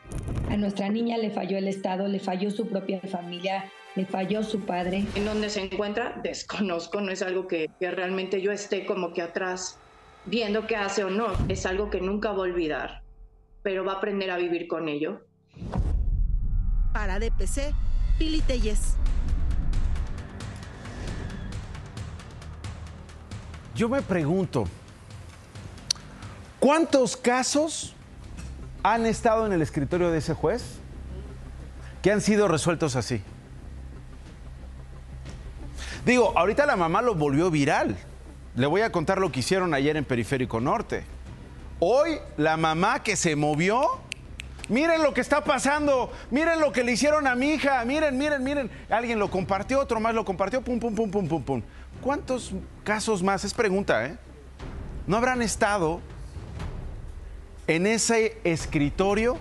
A 0.51 0.57
nuestra 0.57 0.89
niña 0.89 1.19
le 1.19 1.31
falló 1.31 1.59
el 1.59 1.67
Estado, 1.67 2.07
le 2.07 2.21
falló 2.21 2.51
su 2.51 2.69
propia 2.69 3.01
familia, 3.01 3.73
le 3.97 4.07
falló 4.07 4.45
su 4.45 4.61
padre. 4.61 5.05
En 5.17 5.25
dónde 5.25 5.51
se 5.51 5.63
encuentra, 5.63 6.21
desconozco, 6.23 7.01
no 7.01 7.11
es 7.11 7.23
algo 7.23 7.49
que, 7.49 7.71
que 7.81 7.91
realmente 7.91 8.41
yo 8.41 8.53
esté 8.53 8.87
como 8.87 9.13
que 9.13 9.23
atrás 9.23 9.79
viendo 10.27 10.67
qué 10.67 10.77
hace 10.77 11.05
o 11.05 11.11
no, 11.11 11.27
es 11.49 11.67
algo 11.67 11.91
que 11.91 12.01
nunca 12.01 12.31
va 12.31 12.39
a 12.39 12.41
olvidar, 12.41 13.03
pero 13.63 13.85
va 13.85 13.93
a 13.93 13.97
aprender 13.97 14.31
a 14.31 14.37
vivir 14.37 14.69
con 14.69 14.89
ello. 14.89 15.27
Para 16.93 17.19
DPC, 17.19 17.75
Pili 18.19 18.41
Telles. 18.41 18.97
Yo 23.75 23.89
me 23.89 24.03
pregunto, 24.03 24.65
¿cuántos 26.61 27.17
casos 27.17 27.95
han 28.85 29.05
estado 29.05 29.47
en 29.47 29.53
el 29.53 29.63
escritorio 29.63 30.13
de 30.13 30.19
ese 30.19 30.33
juez 30.33 30.79
que 32.01 32.13
han 32.13 32.21
sido 32.21 32.47
resueltos 32.47 32.95
así? 32.95 33.21
Digo, 36.07 36.33
ahorita 36.37 36.67
la 36.67 36.77
mamá 36.77 37.03
lo 37.03 37.15
volvió 37.15 37.51
viral. 37.51 37.97
Le 38.55 38.67
voy 38.67 38.83
a 38.83 38.93
contar 38.93 39.19
lo 39.19 39.33
que 39.33 39.41
hicieron 39.41 39.75
ayer 39.75 39.97
en 39.97 40.05
Periférico 40.05 40.61
Norte. 40.61 41.03
Hoy 41.81 42.19
la 42.37 42.57
mamá 42.57 43.03
que 43.03 43.17
se 43.17 43.35
movió, 43.35 43.99
miren 44.69 45.03
lo 45.03 45.13
que 45.13 45.21
está 45.21 45.43
pasando, 45.43 46.13
miren 46.31 46.61
lo 46.61 46.71
que 46.71 46.85
le 46.85 46.93
hicieron 46.93 47.27
a 47.27 47.35
mi 47.35 47.55
hija, 47.55 47.85
miren, 47.85 48.17
miren, 48.17 48.45
miren. 48.45 48.71
Alguien 48.89 49.19
lo 49.19 49.31
compartió, 49.31 49.81
otro 49.81 49.99
más 49.99 50.15
lo 50.15 50.25
compartió, 50.25 50.63
pum, 50.63 50.79
pum, 50.79 50.95
pum, 50.95 51.11
pum, 51.11 51.27
pum, 51.27 51.43
pum. 51.43 51.63
¿Cuántos 52.05 52.53
casos 52.85 53.23
más? 53.23 53.45
Es 53.45 53.55
pregunta, 53.55 54.05
¿eh? 54.05 54.19
¿No 55.07 55.17
habrán 55.17 55.41
estado 55.41 56.03
en 57.67 57.87
ese 57.87 58.39
escritorio? 58.45 59.39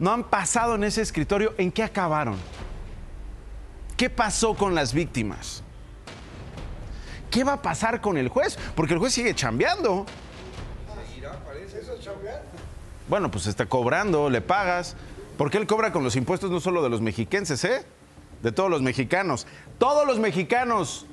¿No 0.00 0.10
han 0.10 0.24
pasado 0.24 0.74
en 0.74 0.82
ese 0.82 1.00
escritorio? 1.00 1.54
¿En 1.58 1.70
qué 1.70 1.84
acabaron? 1.84 2.34
¿Qué 3.96 4.10
pasó 4.10 4.54
con 4.54 4.74
las 4.74 4.92
víctimas? 4.92 5.62
¿Qué 7.30 7.44
va 7.44 7.52
a 7.52 7.62
pasar 7.62 8.00
con 8.00 8.18
el 8.18 8.28
juez? 8.28 8.58
Porque 8.74 8.94
el 8.94 8.98
juez 8.98 9.12
sigue 9.12 9.32
chambeando. 9.36 10.04
Bueno, 13.08 13.30
pues 13.30 13.46
está 13.46 13.66
cobrando, 13.66 14.28
le 14.28 14.40
pagas. 14.40 14.96
Porque 15.38 15.56
él 15.56 15.68
cobra 15.68 15.92
con 15.92 16.02
los 16.02 16.16
impuestos 16.16 16.50
no 16.50 16.58
solo 16.58 16.82
de 16.82 16.90
los 16.90 17.00
mexiquenses, 17.00 17.62
¿eh? 17.64 17.86
De 18.42 18.50
todos 18.50 18.68
los 18.68 18.82
mexicanos. 18.82 19.46
Todos 19.78 20.04
los 20.04 20.18
mexicanos. 20.18 21.06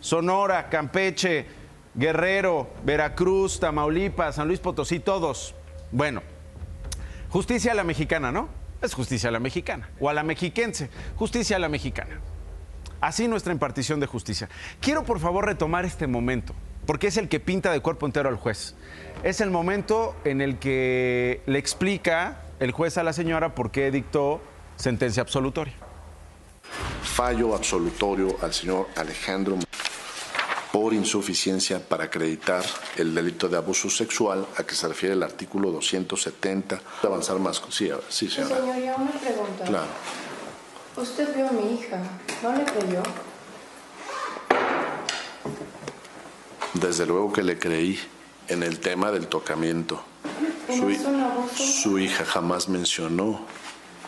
Sonora, 0.00 0.68
Campeche, 0.68 1.46
Guerrero, 1.94 2.68
Veracruz, 2.84 3.58
Tamaulipas, 3.58 4.36
San 4.36 4.48
Luis 4.48 4.60
Potosí, 4.60 5.00
todos. 5.00 5.54
Bueno, 5.90 6.22
justicia 7.30 7.72
a 7.72 7.74
la 7.74 7.84
mexicana, 7.84 8.30
¿no? 8.32 8.48
Es 8.82 8.94
justicia 8.94 9.30
a 9.30 9.32
la 9.32 9.40
mexicana. 9.40 9.88
O 9.98 10.08
a 10.08 10.14
la 10.14 10.22
mexiquense. 10.22 10.90
Justicia 11.16 11.56
a 11.56 11.58
la 11.58 11.68
mexicana. 11.68 12.20
Así 13.00 13.28
nuestra 13.28 13.52
impartición 13.52 14.00
de 14.00 14.06
justicia. 14.06 14.48
Quiero 14.80 15.04
por 15.04 15.20
favor 15.20 15.46
retomar 15.46 15.84
este 15.84 16.06
momento, 16.06 16.54
porque 16.86 17.08
es 17.08 17.16
el 17.16 17.28
que 17.28 17.40
pinta 17.40 17.72
de 17.72 17.80
cuerpo 17.80 18.06
entero 18.06 18.28
al 18.28 18.36
juez. 18.36 18.74
Es 19.22 19.40
el 19.40 19.50
momento 19.50 20.14
en 20.24 20.40
el 20.40 20.58
que 20.58 21.42
le 21.46 21.58
explica 21.58 22.42
el 22.60 22.72
juez 22.72 22.98
a 22.98 23.02
la 23.02 23.12
señora 23.12 23.54
por 23.54 23.70
qué 23.70 23.90
dictó 23.90 24.40
sentencia 24.76 25.22
absolutoria. 25.22 25.74
Fallo 27.02 27.54
absolutorio 27.54 28.36
al 28.42 28.52
señor 28.52 28.88
Alejandro 28.96 29.56
por 30.76 30.92
insuficiencia 30.92 31.80
para 31.80 32.04
acreditar 32.04 32.62
el 32.98 33.14
delito 33.14 33.48
de 33.48 33.56
abuso 33.56 33.88
sexual 33.88 34.46
a 34.58 34.62
que 34.62 34.74
se 34.74 34.86
refiere 34.86 35.14
el 35.14 35.22
artículo 35.22 35.70
270. 35.70 36.78
Avanzar 37.02 37.38
más. 37.38 37.62
Sí, 37.70 37.88
sí 38.10 38.28
señora. 38.28 38.60
Señoría, 38.60 38.94
una 38.94 39.10
pregunta. 39.12 39.64
Claro. 39.64 39.86
Usted 40.98 41.34
vio 41.34 41.48
a 41.48 41.52
mi 41.52 41.76
hija, 41.76 41.98
¿no 42.42 42.52
le 42.54 42.64
creyó? 42.64 43.02
Desde 46.74 47.06
luego 47.06 47.32
que 47.32 47.42
le 47.42 47.58
creí 47.58 47.98
en 48.48 48.62
el 48.62 48.78
tema 48.78 49.10
del 49.10 49.28
tocamiento. 49.28 50.02
¿Y 50.68 50.78
no 50.78 50.90
es 50.90 51.00
un 51.06 51.22
abuso? 51.22 51.56
Su 51.56 51.98
hija 51.98 52.26
jamás 52.26 52.68
mencionó 52.68 53.46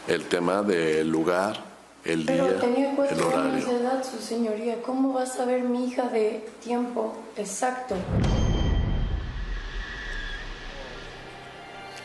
el 0.07 0.26
tema 0.26 0.62
del 0.62 1.09
lugar, 1.09 1.64
el 2.04 2.24
Pero 2.24 2.44
día, 2.48 2.61
tenía 2.61 2.90
el 2.90 2.96
cuatro 2.96 3.16
años 3.16 3.34
horario. 3.34 3.66
de 3.66 3.76
edad, 3.80 4.04
su 4.04 4.18
señoría. 4.18 4.82
¿Cómo 4.82 5.12
va 5.14 5.24
a 5.24 5.26
saber 5.26 5.62
mi 5.62 5.87
hija 5.87 6.08
de 6.08 6.46
tiempo 6.62 7.16
exacto? 7.37 7.96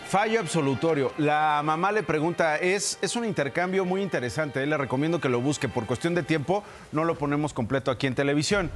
Fallo 0.07 0.39
absolutorio. 0.41 1.11
La 1.17 1.61
mamá 1.63 1.91
le 1.91 2.03
pregunta, 2.03 2.57
es, 2.57 2.99
es 3.01 3.15
un 3.15 3.25
intercambio 3.25 3.83
muy 3.83 4.01
interesante, 4.03 4.61
eh, 4.61 4.67
le 4.67 4.77
recomiendo 4.77 5.19
que 5.19 5.27
lo 5.27 5.41
busque. 5.41 5.67
Por 5.69 5.87
cuestión 5.87 6.13
de 6.13 6.21
tiempo 6.21 6.63
no 6.91 7.03
lo 7.03 7.15
ponemos 7.17 7.51
completo 7.53 7.89
aquí 7.89 8.05
en 8.05 8.13
televisión. 8.13 8.69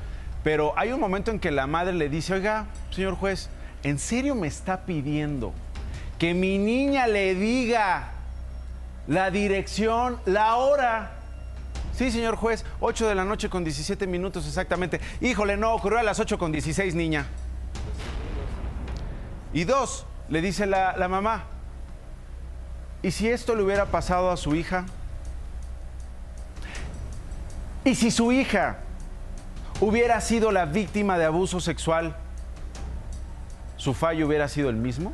Pero 0.44 0.74
hay 0.78 0.92
un 0.94 1.00
momento 1.00 1.30
en 1.30 1.40
que 1.40 1.52
la 1.52 1.68
madre 1.68 1.94
le 1.94 2.10
dice, 2.10 2.34
oiga, 2.34 2.66
señor 2.90 3.16
juez, 3.16 3.50
¿en 3.84 4.00
serio 4.00 4.34
me 4.34 4.48
está 4.48 4.86
pidiendo 4.86 5.54
que 6.18 6.34
mi 6.34 6.58
niña 6.58 7.06
le 7.06 7.36
diga 7.36 8.14
la 9.08 9.32
dirección, 9.32 10.20
la 10.26 10.56
hora? 10.56 11.12
Sí, 11.94 12.12
señor 12.12 12.36
juez, 12.36 12.64
8 12.80 13.08
de 13.08 13.16
la 13.16 13.26
noche 13.26 13.50
con 13.50 13.64
17 13.64 14.06
minutos 14.06 14.46
exactamente. 14.46 15.02
Híjole, 15.22 15.58
no, 15.58 15.74
ocurrió 15.74 16.00
a 16.00 16.04
las 16.04 16.20
8 16.20 16.38
con 16.38 16.52
16, 16.52 16.94
niña. 16.94 17.26
Y 19.54 19.64
dos, 19.64 20.06
le 20.30 20.42
dice 20.42 20.68
la, 20.68 20.96
la 20.98 21.08
mamá, 21.08 21.46
¿y 23.02 23.12
si 23.12 23.30
esto 23.30 23.56
le 23.56 23.64
hubiera 23.64 23.86
pasado 23.88 24.30
a 24.30 24.38
su 24.38 24.54
hija? 24.54 24.86
¿Y 27.84 27.96
si 27.96 28.12
su 28.12 28.32
hija 28.32 28.78
hubiera 29.80 30.20
sido 30.22 30.52
la 30.52 30.66
víctima 30.66 31.18
de 31.18 31.26
abuso 31.26 31.60
sexual, 31.60 32.16
su 33.78 33.94
fallo 33.94 34.28
hubiera 34.28 34.48
sido 34.50 34.70
el 34.70 34.76
mismo? 34.76 35.14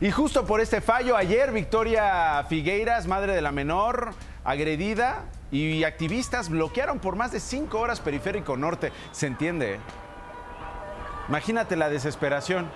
Y 0.00 0.10
justo 0.12 0.46
por 0.46 0.60
este 0.60 0.80
fallo, 0.80 1.16
ayer 1.16 1.50
Victoria 1.50 2.44
Figueiras, 2.48 3.06
madre 3.08 3.34
de 3.34 3.42
la 3.42 3.50
menor, 3.50 4.12
agredida, 4.44 5.24
y 5.50 5.84
activistas 5.84 6.50
bloquearon 6.50 6.98
por 6.98 7.16
más 7.16 7.32
de 7.32 7.40
cinco 7.40 7.80
horas 7.80 8.00
Periférico 8.00 8.56
Norte. 8.56 8.92
¿Se 9.12 9.26
entiende? 9.26 9.74
eh? 9.74 9.78
Imagínate 11.28 11.74
la 11.74 11.88
desesperación. 11.88 12.70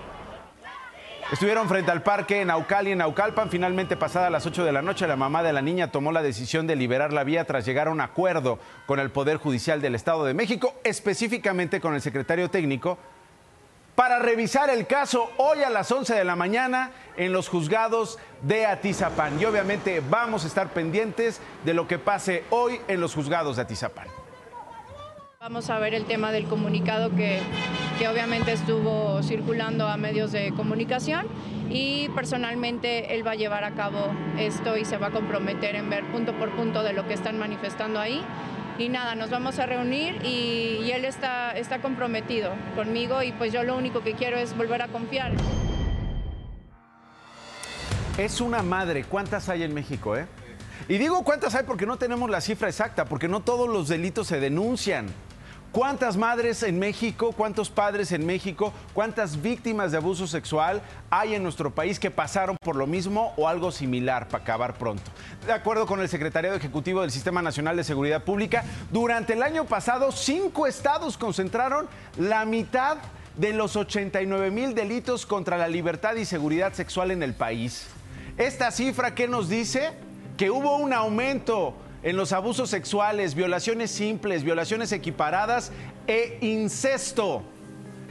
Estuvieron 1.30 1.68
frente 1.68 1.90
al 1.90 2.02
parque 2.02 2.42
en 2.42 2.48
Naucal 2.48 2.88
y 2.88 2.92
en 2.92 2.98
Naucalpan. 2.98 3.48
Finalmente, 3.48 3.96
pasada 3.96 4.28
las 4.28 4.44
8 4.44 4.64
de 4.64 4.72
la 4.72 4.82
noche, 4.82 5.06
la 5.06 5.16
mamá 5.16 5.42
de 5.42 5.52
la 5.52 5.62
niña 5.62 5.90
tomó 5.90 6.12
la 6.12 6.22
decisión 6.22 6.66
de 6.66 6.76
liberar 6.76 7.12
la 7.12 7.24
vía 7.24 7.44
tras 7.44 7.64
llegar 7.64 7.88
a 7.88 7.90
un 7.90 8.02
acuerdo 8.02 8.58
con 8.86 8.98
el 8.98 9.10
Poder 9.10 9.38
Judicial 9.38 9.80
del 9.80 9.94
Estado 9.94 10.24
de 10.24 10.34
México, 10.34 10.74
específicamente 10.84 11.80
con 11.80 11.94
el 11.94 12.02
secretario 12.02 12.50
técnico, 12.50 12.98
para 14.02 14.18
revisar 14.18 14.68
el 14.68 14.88
caso 14.88 15.30
hoy 15.36 15.62
a 15.62 15.70
las 15.70 15.92
11 15.92 16.12
de 16.12 16.24
la 16.24 16.34
mañana 16.34 16.90
en 17.16 17.32
los 17.32 17.48
juzgados 17.48 18.18
de 18.42 18.66
Atizapán. 18.66 19.40
Y 19.40 19.44
obviamente 19.44 20.02
vamos 20.10 20.42
a 20.42 20.48
estar 20.48 20.70
pendientes 20.70 21.40
de 21.64 21.72
lo 21.72 21.86
que 21.86 22.00
pase 22.00 22.42
hoy 22.50 22.80
en 22.88 23.00
los 23.00 23.14
juzgados 23.14 23.54
de 23.54 23.62
Atizapán. 23.62 24.08
Vamos 25.38 25.70
a 25.70 25.78
ver 25.78 25.94
el 25.94 26.04
tema 26.06 26.32
del 26.32 26.46
comunicado 26.46 27.10
que, 27.14 27.38
que 28.00 28.08
obviamente 28.08 28.50
estuvo 28.50 29.22
circulando 29.22 29.86
a 29.86 29.96
medios 29.96 30.32
de 30.32 30.52
comunicación 30.52 31.28
y 31.70 32.08
personalmente 32.08 33.14
él 33.14 33.24
va 33.24 33.30
a 33.30 33.36
llevar 33.36 33.62
a 33.62 33.76
cabo 33.76 34.12
esto 34.36 34.76
y 34.76 34.84
se 34.84 34.96
va 34.96 35.06
a 35.06 35.10
comprometer 35.12 35.76
en 35.76 35.88
ver 35.88 36.02
punto 36.10 36.32
por 36.32 36.50
punto 36.56 36.82
de 36.82 36.92
lo 36.92 37.06
que 37.06 37.14
están 37.14 37.38
manifestando 37.38 38.00
ahí. 38.00 38.20
Y 38.82 38.88
nada, 38.88 39.14
nos 39.14 39.30
vamos 39.30 39.60
a 39.60 39.66
reunir 39.66 40.26
y, 40.26 40.90
él 40.90 41.04
está, 41.04 41.52
está 41.52 41.80
comprometido 41.80 42.50
conmigo 42.74 43.22
y 43.22 43.30
pues 43.30 43.52
yo 43.52 43.62
lo 43.62 43.76
único 43.76 44.02
que 44.02 44.14
quiero 44.14 44.36
es 44.38 44.56
volver 44.56 44.82
a 44.82 44.88
confiar. 44.88 45.30
Es 48.18 48.40
una 48.40 48.64
madre. 48.64 49.04
¿Cuántas 49.04 49.48
hay 49.48 49.62
en 49.62 49.72
México, 49.72 50.16
eh? 50.16 50.26
Y 50.88 50.98
digo 50.98 51.22
cuántas 51.22 51.54
hay 51.54 51.62
porque 51.62 51.86
no 51.86 51.96
tenemos 51.96 52.28
la 52.28 52.40
cifra 52.40 52.68
exacta, 52.68 53.04
porque 53.04 53.28
no 53.28 53.38
todos 53.38 53.68
los 53.68 53.86
delitos 53.86 54.26
se 54.26 54.40
denuncian. 54.40 55.06
¿Cuántas 55.72 56.18
madres 56.18 56.62
en 56.64 56.78
México, 56.78 57.32
cuántos 57.32 57.70
padres 57.70 58.12
en 58.12 58.26
México, 58.26 58.74
cuántas 58.92 59.40
víctimas 59.40 59.90
de 59.90 59.96
abuso 59.96 60.26
sexual 60.26 60.82
hay 61.08 61.34
en 61.34 61.42
nuestro 61.42 61.74
país 61.74 61.98
que 61.98 62.10
pasaron 62.10 62.58
por 62.62 62.76
lo 62.76 62.86
mismo 62.86 63.32
o 63.38 63.48
algo 63.48 63.72
similar 63.72 64.28
para 64.28 64.44
acabar 64.44 64.74
pronto? 64.74 65.02
De 65.46 65.52
acuerdo 65.52 65.86
con 65.86 66.00
el 66.00 66.10
Secretariado 66.10 66.58
Ejecutivo 66.58 67.00
del 67.00 67.10
Sistema 67.10 67.40
Nacional 67.40 67.74
de 67.78 67.84
Seguridad 67.84 68.22
Pública, 68.22 68.64
durante 68.90 69.32
el 69.32 69.42
año 69.42 69.64
pasado 69.64 70.12
cinco 70.12 70.66
estados 70.66 71.16
concentraron 71.16 71.88
la 72.18 72.44
mitad 72.44 72.98
de 73.38 73.54
los 73.54 73.74
89 73.74 74.50
mil 74.50 74.74
delitos 74.74 75.24
contra 75.24 75.56
la 75.56 75.68
libertad 75.68 76.16
y 76.16 76.26
seguridad 76.26 76.74
sexual 76.74 77.12
en 77.12 77.22
el 77.22 77.32
país. 77.32 77.86
Esta 78.36 78.70
cifra, 78.72 79.14
¿qué 79.14 79.26
nos 79.26 79.48
dice? 79.48 79.92
Que 80.36 80.50
hubo 80.50 80.76
un 80.76 80.92
aumento 80.92 81.74
en 82.02 82.16
los 82.16 82.32
abusos 82.32 82.70
sexuales, 82.70 83.34
violaciones 83.34 83.90
simples, 83.90 84.42
violaciones 84.42 84.90
equiparadas 84.92 85.70
e 86.06 86.38
incesto 86.40 87.42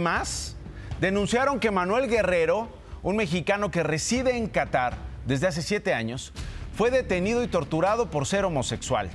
denunciaron 1.01 1.59
que 1.59 1.71
Manuel 1.71 2.09
Guerrero, 2.09 2.69
un 3.03 3.17
mexicano 3.17 3.71
que 3.71 3.83
reside 3.83 4.37
en 4.37 4.49
Qatar 4.49 4.97
desde 5.27 5.49
hace 5.49 5.63
siete 5.63 5.95
años, 5.95 6.33
fue 6.77 6.91
detenido 6.91 7.43
y 7.43 7.49
torturado 7.49 8.11
por 8.11 8.27
ser 8.27 8.45
homosexual. 8.45 9.11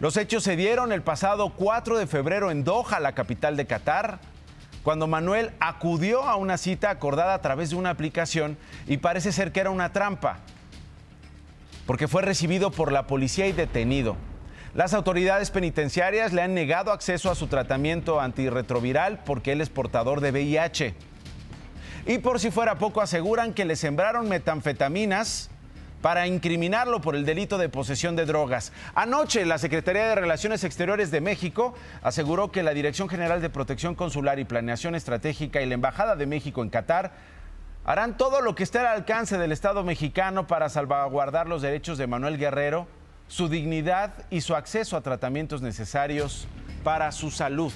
Los 0.00 0.16
hechos 0.16 0.42
se 0.44 0.56
dieron 0.56 0.92
el 0.92 1.02
pasado 1.02 1.50
4 1.50 1.98
de 1.98 2.06
febrero 2.06 2.50
en 2.50 2.64
Doha, 2.64 3.00
la 3.00 3.12
capital 3.12 3.58
de 3.58 3.66
Qatar, 3.66 4.18
cuando 4.82 5.06
Manuel 5.06 5.50
acudió 5.60 6.22
a 6.22 6.36
una 6.36 6.56
cita 6.56 6.88
acordada 6.88 7.34
a 7.34 7.42
través 7.42 7.68
de 7.68 7.76
una 7.76 7.90
aplicación 7.90 8.56
y 8.86 8.96
parece 8.96 9.30
ser 9.30 9.52
que 9.52 9.60
era 9.60 9.68
una 9.68 9.92
trampa, 9.92 10.38
porque 11.86 12.08
fue 12.08 12.22
recibido 12.22 12.70
por 12.70 12.92
la 12.92 13.06
policía 13.06 13.46
y 13.46 13.52
detenido. 13.52 14.16
Las 14.72 14.94
autoridades 14.94 15.50
penitenciarias 15.50 16.32
le 16.32 16.40
han 16.40 16.54
negado 16.54 16.92
acceso 16.92 17.30
a 17.30 17.34
su 17.34 17.48
tratamiento 17.48 18.22
antirretroviral 18.22 19.18
porque 19.24 19.52
él 19.52 19.60
es 19.60 19.68
portador 19.68 20.22
de 20.22 20.30
VIH. 20.30 20.94
Y 22.06 22.18
por 22.18 22.40
si 22.40 22.50
fuera 22.50 22.76
poco, 22.78 23.02
aseguran 23.02 23.52
que 23.52 23.66
le 23.66 23.76
sembraron 23.76 24.30
metanfetaminas 24.30 25.50
para 26.02 26.26
incriminarlo 26.26 27.00
por 27.00 27.16
el 27.16 27.24
delito 27.24 27.58
de 27.58 27.68
posesión 27.68 28.16
de 28.16 28.26
drogas. 28.26 28.72
Anoche, 28.94 29.44
la 29.44 29.58
Secretaría 29.58 30.08
de 30.08 30.14
Relaciones 30.14 30.64
Exteriores 30.64 31.10
de 31.10 31.20
México 31.20 31.74
aseguró 32.02 32.50
que 32.50 32.62
la 32.62 32.74
Dirección 32.74 33.08
General 33.08 33.40
de 33.40 33.50
Protección 33.50 33.94
Consular 33.94 34.38
y 34.38 34.44
Planeación 34.44 34.94
Estratégica 34.94 35.60
y 35.60 35.66
la 35.66 35.74
Embajada 35.74 36.16
de 36.16 36.26
México 36.26 36.62
en 36.62 36.70
Qatar 36.70 37.12
harán 37.84 38.16
todo 38.16 38.40
lo 38.40 38.54
que 38.54 38.62
esté 38.62 38.78
al 38.78 38.86
alcance 38.86 39.38
del 39.38 39.52
Estado 39.52 39.84
mexicano 39.84 40.46
para 40.46 40.68
salvaguardar 40.68 41.48
los 41.48 41.62
derechos 41.62 41.98
de 41.98 42.06
Manuel 42.06 42.38
Guerrero 42.38 42.86
su 43.30 43.48
dignidad 43.48 44.12
y 44.28 44.40
su 44.40 44.56
acceso 44.56 44.96
a 44.96 45.02
tratamientos 45.02 45.62
necesarios 45.62 46.48
para 46.82 47.12
su 47.12 47.30
salud. 47.30 47.72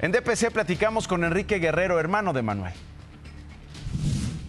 En 0.00 0.10
DPC 0.10 0.50
platicamos 0.52 1.06
con 1.06 1.22
Enrique 1.22 1.60
Guerrero, 1.60 2.00
hermano 2.00 2.32
de 2.32 2.42
Manuel. 2.42 2.74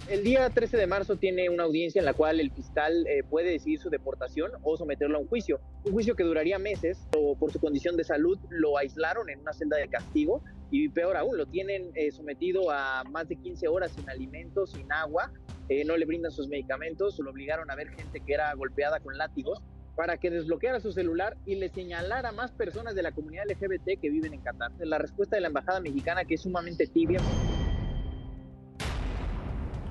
El 0.10 0.24
día 0.24 0.50
13 0.50 0.78
de 0.78 0.88
marzo 0.88 1.17
tiene 1.17 1.50
una 1.50 1.63
audiencia 1.63 2.00
en 2.00 2.06
la 2.06 2.13
cual 2.13 2.39
el 2.39 2.50
fiscal 2.50 3.06
eh, 3.08 3.24
puede 3.30 3.52
decidir 3.52 3.80
su 3.80 3.89
deportación 3.89 4.52
o 4.63 4.78
someterlo 4.78 5.17
a 5.17 5.20
un 5.20 5.28
juicio. 5.28 5.60
Un 5.84 5.91
juicio 5.91 6.15
que 6.15 6.24
duraría 6.24 6.58
meses, 6.60 7.06
o 7.17 7.38
por 7.38 7.52
su 7.52 7.60
condición 7.60 7.98
de 7.98 8.06
salud 8.06 8.39
lo 8.50 8.78
aislaron 8.78 9.30
en 9.30 9.39
una 9.41 9.52
celda 9.52 9.76
de 9.76 9.89
castigo 9.89 10.41
y 10.72 10.88
peor 10.88 11.17
aún, 11.17 11.36
lo 11.36 11.46
tienen 11.46 11.91
eh, 11.96 12.12
sometido 12.13 12.72
a 12.72 13.04
más 13.04 13.28
de 13.28 13.36
15 13.36 13.67
horas 13.67 13.91
sin 13.91 14.10
alimentos, 14.10 14.72
sin 14.72 14.89
agua, 14.93 15.30
eh, 15.67 15.84
no 15.84 15.98
le 15.98 16.06
brindan 16.06 16.32
sus 16.32 16.48
medicamentos, 16.48 17.20
lo 17.20 17.32
obligaron 17.32 17.70
a 17.70 17.76
ver 17.76 17.89
gente 17.89 18.22
que 18.26 18.34
era 18.34 18.54
golpeada 18.54 19.02
con 19.02 19.17
látigos 19.17 19.62
para 19.98 20.15
que 20.17 20.30
desbloqueara 20.30 20.80
su 20.80 20.93
celular 20.93 21.36
y 21.46 21.56
le 21.56 21.67
señalara 21.67 22.30
a 22.30 22.32
más 22.32 22.54
personas 22.54 22.96
de 22.96 23.04
la 23.04 23.12
comunidad 23.12 23.43
LGBT 23.46 24.00
que 24.00 24.10
viven 24.10 24.34
en 24.34 24.39
Qatar. 24.39 24.72
La 24.80 25.00
respuesta 25.00 25.36
de 25.36 25.41
la 25.41 25.50
embajada 25.50 25.82
mexicana 25.82 26.24
que 26.24 26.36
es 26.36 26.41
sumamente 26.43 26.88
tibia. 26.88 27.20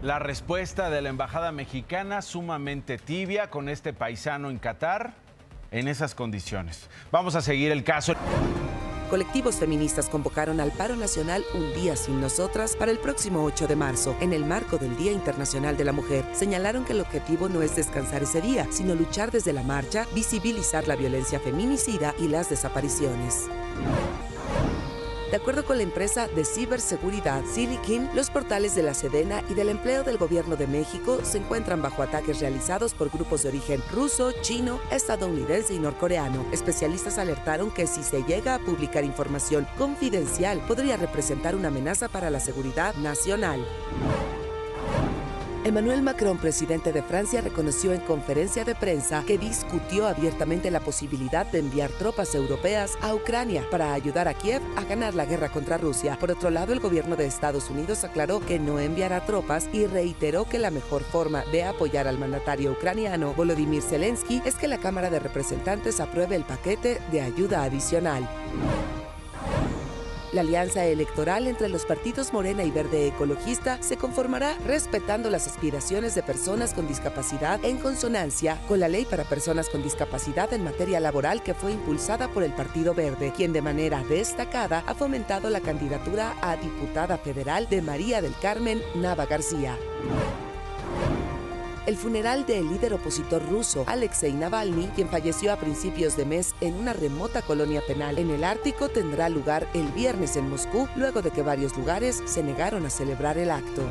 La 0.06 0.20
respuesta 0.20 0.88
de 0.88 1.02
la 1.02 1.08
embajada 1.08 1.50
mexicana 1.50 2.22
sumamente 2.22 2.96
tibia 2.96 3.50
con 3.50 3.68
este 3.68 3.92
paisano 3.92 4.50
en 4.50 4.58
Qatar 4.58 5.14
en 5.72 5.88
esas 5.88 6.14
condiciones. 6.14 6.88
Vamos 7.10 7.34
a 7.34 7.40
seguir 7.40 7.72
el 7.72 7.82
caso. 7.82 8.14
Colectivos 9.10 9.56
feministas 9.56 10.08
convocaron 10.08 10.60
al 10.60 10.70
paro 10.70 10.94
nacional 10.94 11.42
Un 11.54 11.74
Día 11.74 11.96
Sin 11.96 12.20
Nosotras 12.20 12.76
para 12.76 12.92
el 12.92 13.00
próximo 13.00 13.42
8 13.42 13.66
de 13.66 13.74
marzo, 13.74 14.16
en 14.20 14.32
el 14.32 14.44
marco 14.44 14.78
del 14.78 14.96
Día 14.96 15.10
Internacional 15.10 15.76
de 15.76 15.84
la 15.86 15.92
Mujer. 15.92 16.24
Señalaron 16.34 16.84
que 16.84 16.92
el 16.92 17.00
objetivo 17.00 17.48
no 17.48 17.62
es 17.62 17.74
descansar 17.74 18.22
ese 18.22 18.40
día, 18.40 18.68
sino 18.70 18.94
luchar 18.94 19.32
desde 19.32 19.52
la 19.52 19.64
marcha, 19.64 20.06
visibilizar 20.14 20.86
la 20.86 20.94
violencia 20.94 21.40
feminicida 21.40 22.14
y 22.20 22.28
las 22.28 22.48
desapariciones. 22.48 23.48
De 25.30 25.38
acuerdo 25.38 25.64
con 25.64 25.78
la 25.78 25.82
empresa 25.82 26.28
de 26.28 26.44
ciberseguridad 26.44 27.42
Silikin, 27.44 28.08
los 28.14 28.30
portales 28.30 28.76
de 28.76 28.84
la 28.84 28.94
Sedena 28.94 29.42
y 29.48 29.54
del 29.54 29.70
empleo 29.70 30.04
del 30.04 30.18
gobierno 30.18 30.54
de 30.54 30.68
México 30.68 31.18
se 31.24 31.38
encuentran 31.38 31.82
bajo 31.82 32.02
ataques 32.02 32.38
realizados 32.40 32.94
por 32.94 33.10
grupos 33.10 33.42
de 33.42 33.48
origen 33.48 33.82
ruso, 33.92 34.30
chino, 34.42 34.78
estadounidense 34.92 35.74
y 35.74 35.80
norcoreano. 35.80 36.46
Especialistas 36.52 37.18
alertaron 37.18 37.72
que 37.72 37.88
si 37.88 38.04
se 38.04 38.22
llega 38.22 38.54
a 38.54 38.58
publicar 38.60 39.04
información 39.04 39.66
confidencial 39.76 40.60
podría 40.68 40.96
representar 40.96 41.56
una 41.56 41.68
amenaza 41.68 42.08
para 42.08 42.30
la 42.30 42.38
seguridad 42.38 42.94
nacional. 42.94 43.66
Emmanuel 45.66 46.00
Macron, 46.00 46.38
presidente 46.38 46.92
de 46.92 47.02
Francia, 47.02 47.40
reconoció 47.40 47.92
en 47.92 48.00
conferencia 48.02 48.64
de 48.64 48.76
prensa 48.76 49.24
que 49.26 49.36
discutió 49.36 50.06
abiertamente 50.06 50.70
la 50.70 50.78
posibilidad 50.78 51.44
de 51.44 51.58
enviar 51.58 51.90
tropas 51.90 52.36
europeas 52.36 52.96
a 53.02 53.12
Ucrania 53.12 53.64
para 53.68 53.92
ayudar 53.92 54.28
a 54.28 54.34
Kiev 54.34 54.62
a 54.76 54.84
ganar 54.84 55.14
la 55.14 55.24
guerra 55.24 55.48
contra 55.48 55.76
Rusia. 55.76 56.18
Por 56.20 56.30
otro 56.30 56.50
lado, 56.50 56.72
el 56.72 56.78
gobierno 56.78 57.16
de 57.16 57.26
Estados 57.26 57.68
Unidos 57.68 58.04
aclaró 58.04 58.38
que 58.38 58.60
no 58.60 58.78
enviará 58.78 59.26
tropas 59.26 59.68
y 59.72 59.86
reiteró 59.86 60.44
que 60.44 60.60
la 60.60 60.70
mejor 60.70 61.02
forma 61.02 61.42
de 61.50 61.64
apoyar 61.64 62.06
al 62.06 62.16
mandatario 62.16 62.70
ucraniano 62.70 63.34
Volodymyr 63.34 63.82
Zelensky 63.82 64.42
es 64.44 64.54
que 64.54 64.68
la 64.68 64.78
Cámara 64.78 65.10
de 65.10 65.18
Representantes 65.18 65.98
apruebe 65.98 66.36
el 66.36 66.44
paquete 66.44 67.00
de 67.10 67.22
ayuda 67.22 67.64
adicional. 67.64 68.28
La 70.36 70.42
alianza 70.42 70.84
electoral 70.84 71.46
entre 71.46 71.70
los 71.70 71.86
partidos 71.86 72.34
Morena 72.34 72.62
y 72.62 72.70
Verde 72.70 73.06
Ecologista 73.06 73.78
se 73.80 73.96
conformará 73.96 74.54
respetando 74.66 75.30
las 75.30 75.46
aspiraciones 75.46 76.14
de 76.14 76.22
personas 76.22 76.74
con 76.74 76.86
discapacidad 76.86 77.64
en 77.64 77.78
consonancia 77.78 78.60
con 78.68 78.78
la 78.78 78.88
ley 78.88 79.06
para 79.06 79.24
personas 79.24 79.70
con 79.70 79.82
discapacidad 79.82 80.52
en 80.52 80.62
materia 80.62 81.00
laboral 81.00 81.42
que 81.42 81.54
fue 81.54 81.72
impulsada 81.72 82.28
por 82.28 82.42
el 82.42 82.52
Partido 82.52 82.92
Verde, 82.92 83.32
quien 83.34 83.54
de 83.54 83.62
manera 83.62 84.04
destacada 84.04 84.84
ha 84.86 84.94
fomentado 84.94 85.48
la 85.48 85.62
candidatura 85.62 86.34
a 86.42 86.58
diputada 86.58 87.16
federal 87.16 87.66
de 87.70 87.80
María 87.80 88.20
del 88.20 88.34
Carmen 88.38 88.82
Nava 88.94 89.24
García. 89.24 89.78
El 91.86 91.96
funeral 91.96 92.44
del 92.46 92.68
líder 92.68 92.94
opositor 92.94 93.48
ruso 93.48 93.84
Alexei 93.86 94.32
Navalny, 94.32 94.88
quien 94.96 95.08
falleció 95.08 95.52
a 95.52 95.56
principios 95.56 96.16
de 96.16 96.24
mes 96.24 96.56
en 96.60 96.74
una 96.74 96.92
remota 96.92 97.42
colonia 97.42 97.80
penal 97.86 98.18
en 98.18 98.30
el 98.30 98.42
Ártico, 98.42 98.88
tendrá 98.88 99.28
lugar 99.28 99.68
el 99.72 99.86
viernes 99.92 100.34
en 100.34 100.50
Moscú, 100.50 100.88
luego 100.96 101.22
de 101.22 101.30
que 101.30 101.42
varios 101.42 101.76
lugares 101.76 102.24
se 102.26 102.42
negaron 102.42 102.86
a 102.86 102.90
celebrar 102.90 103.38
el 103.38 103.52
acto. 103.52 103.82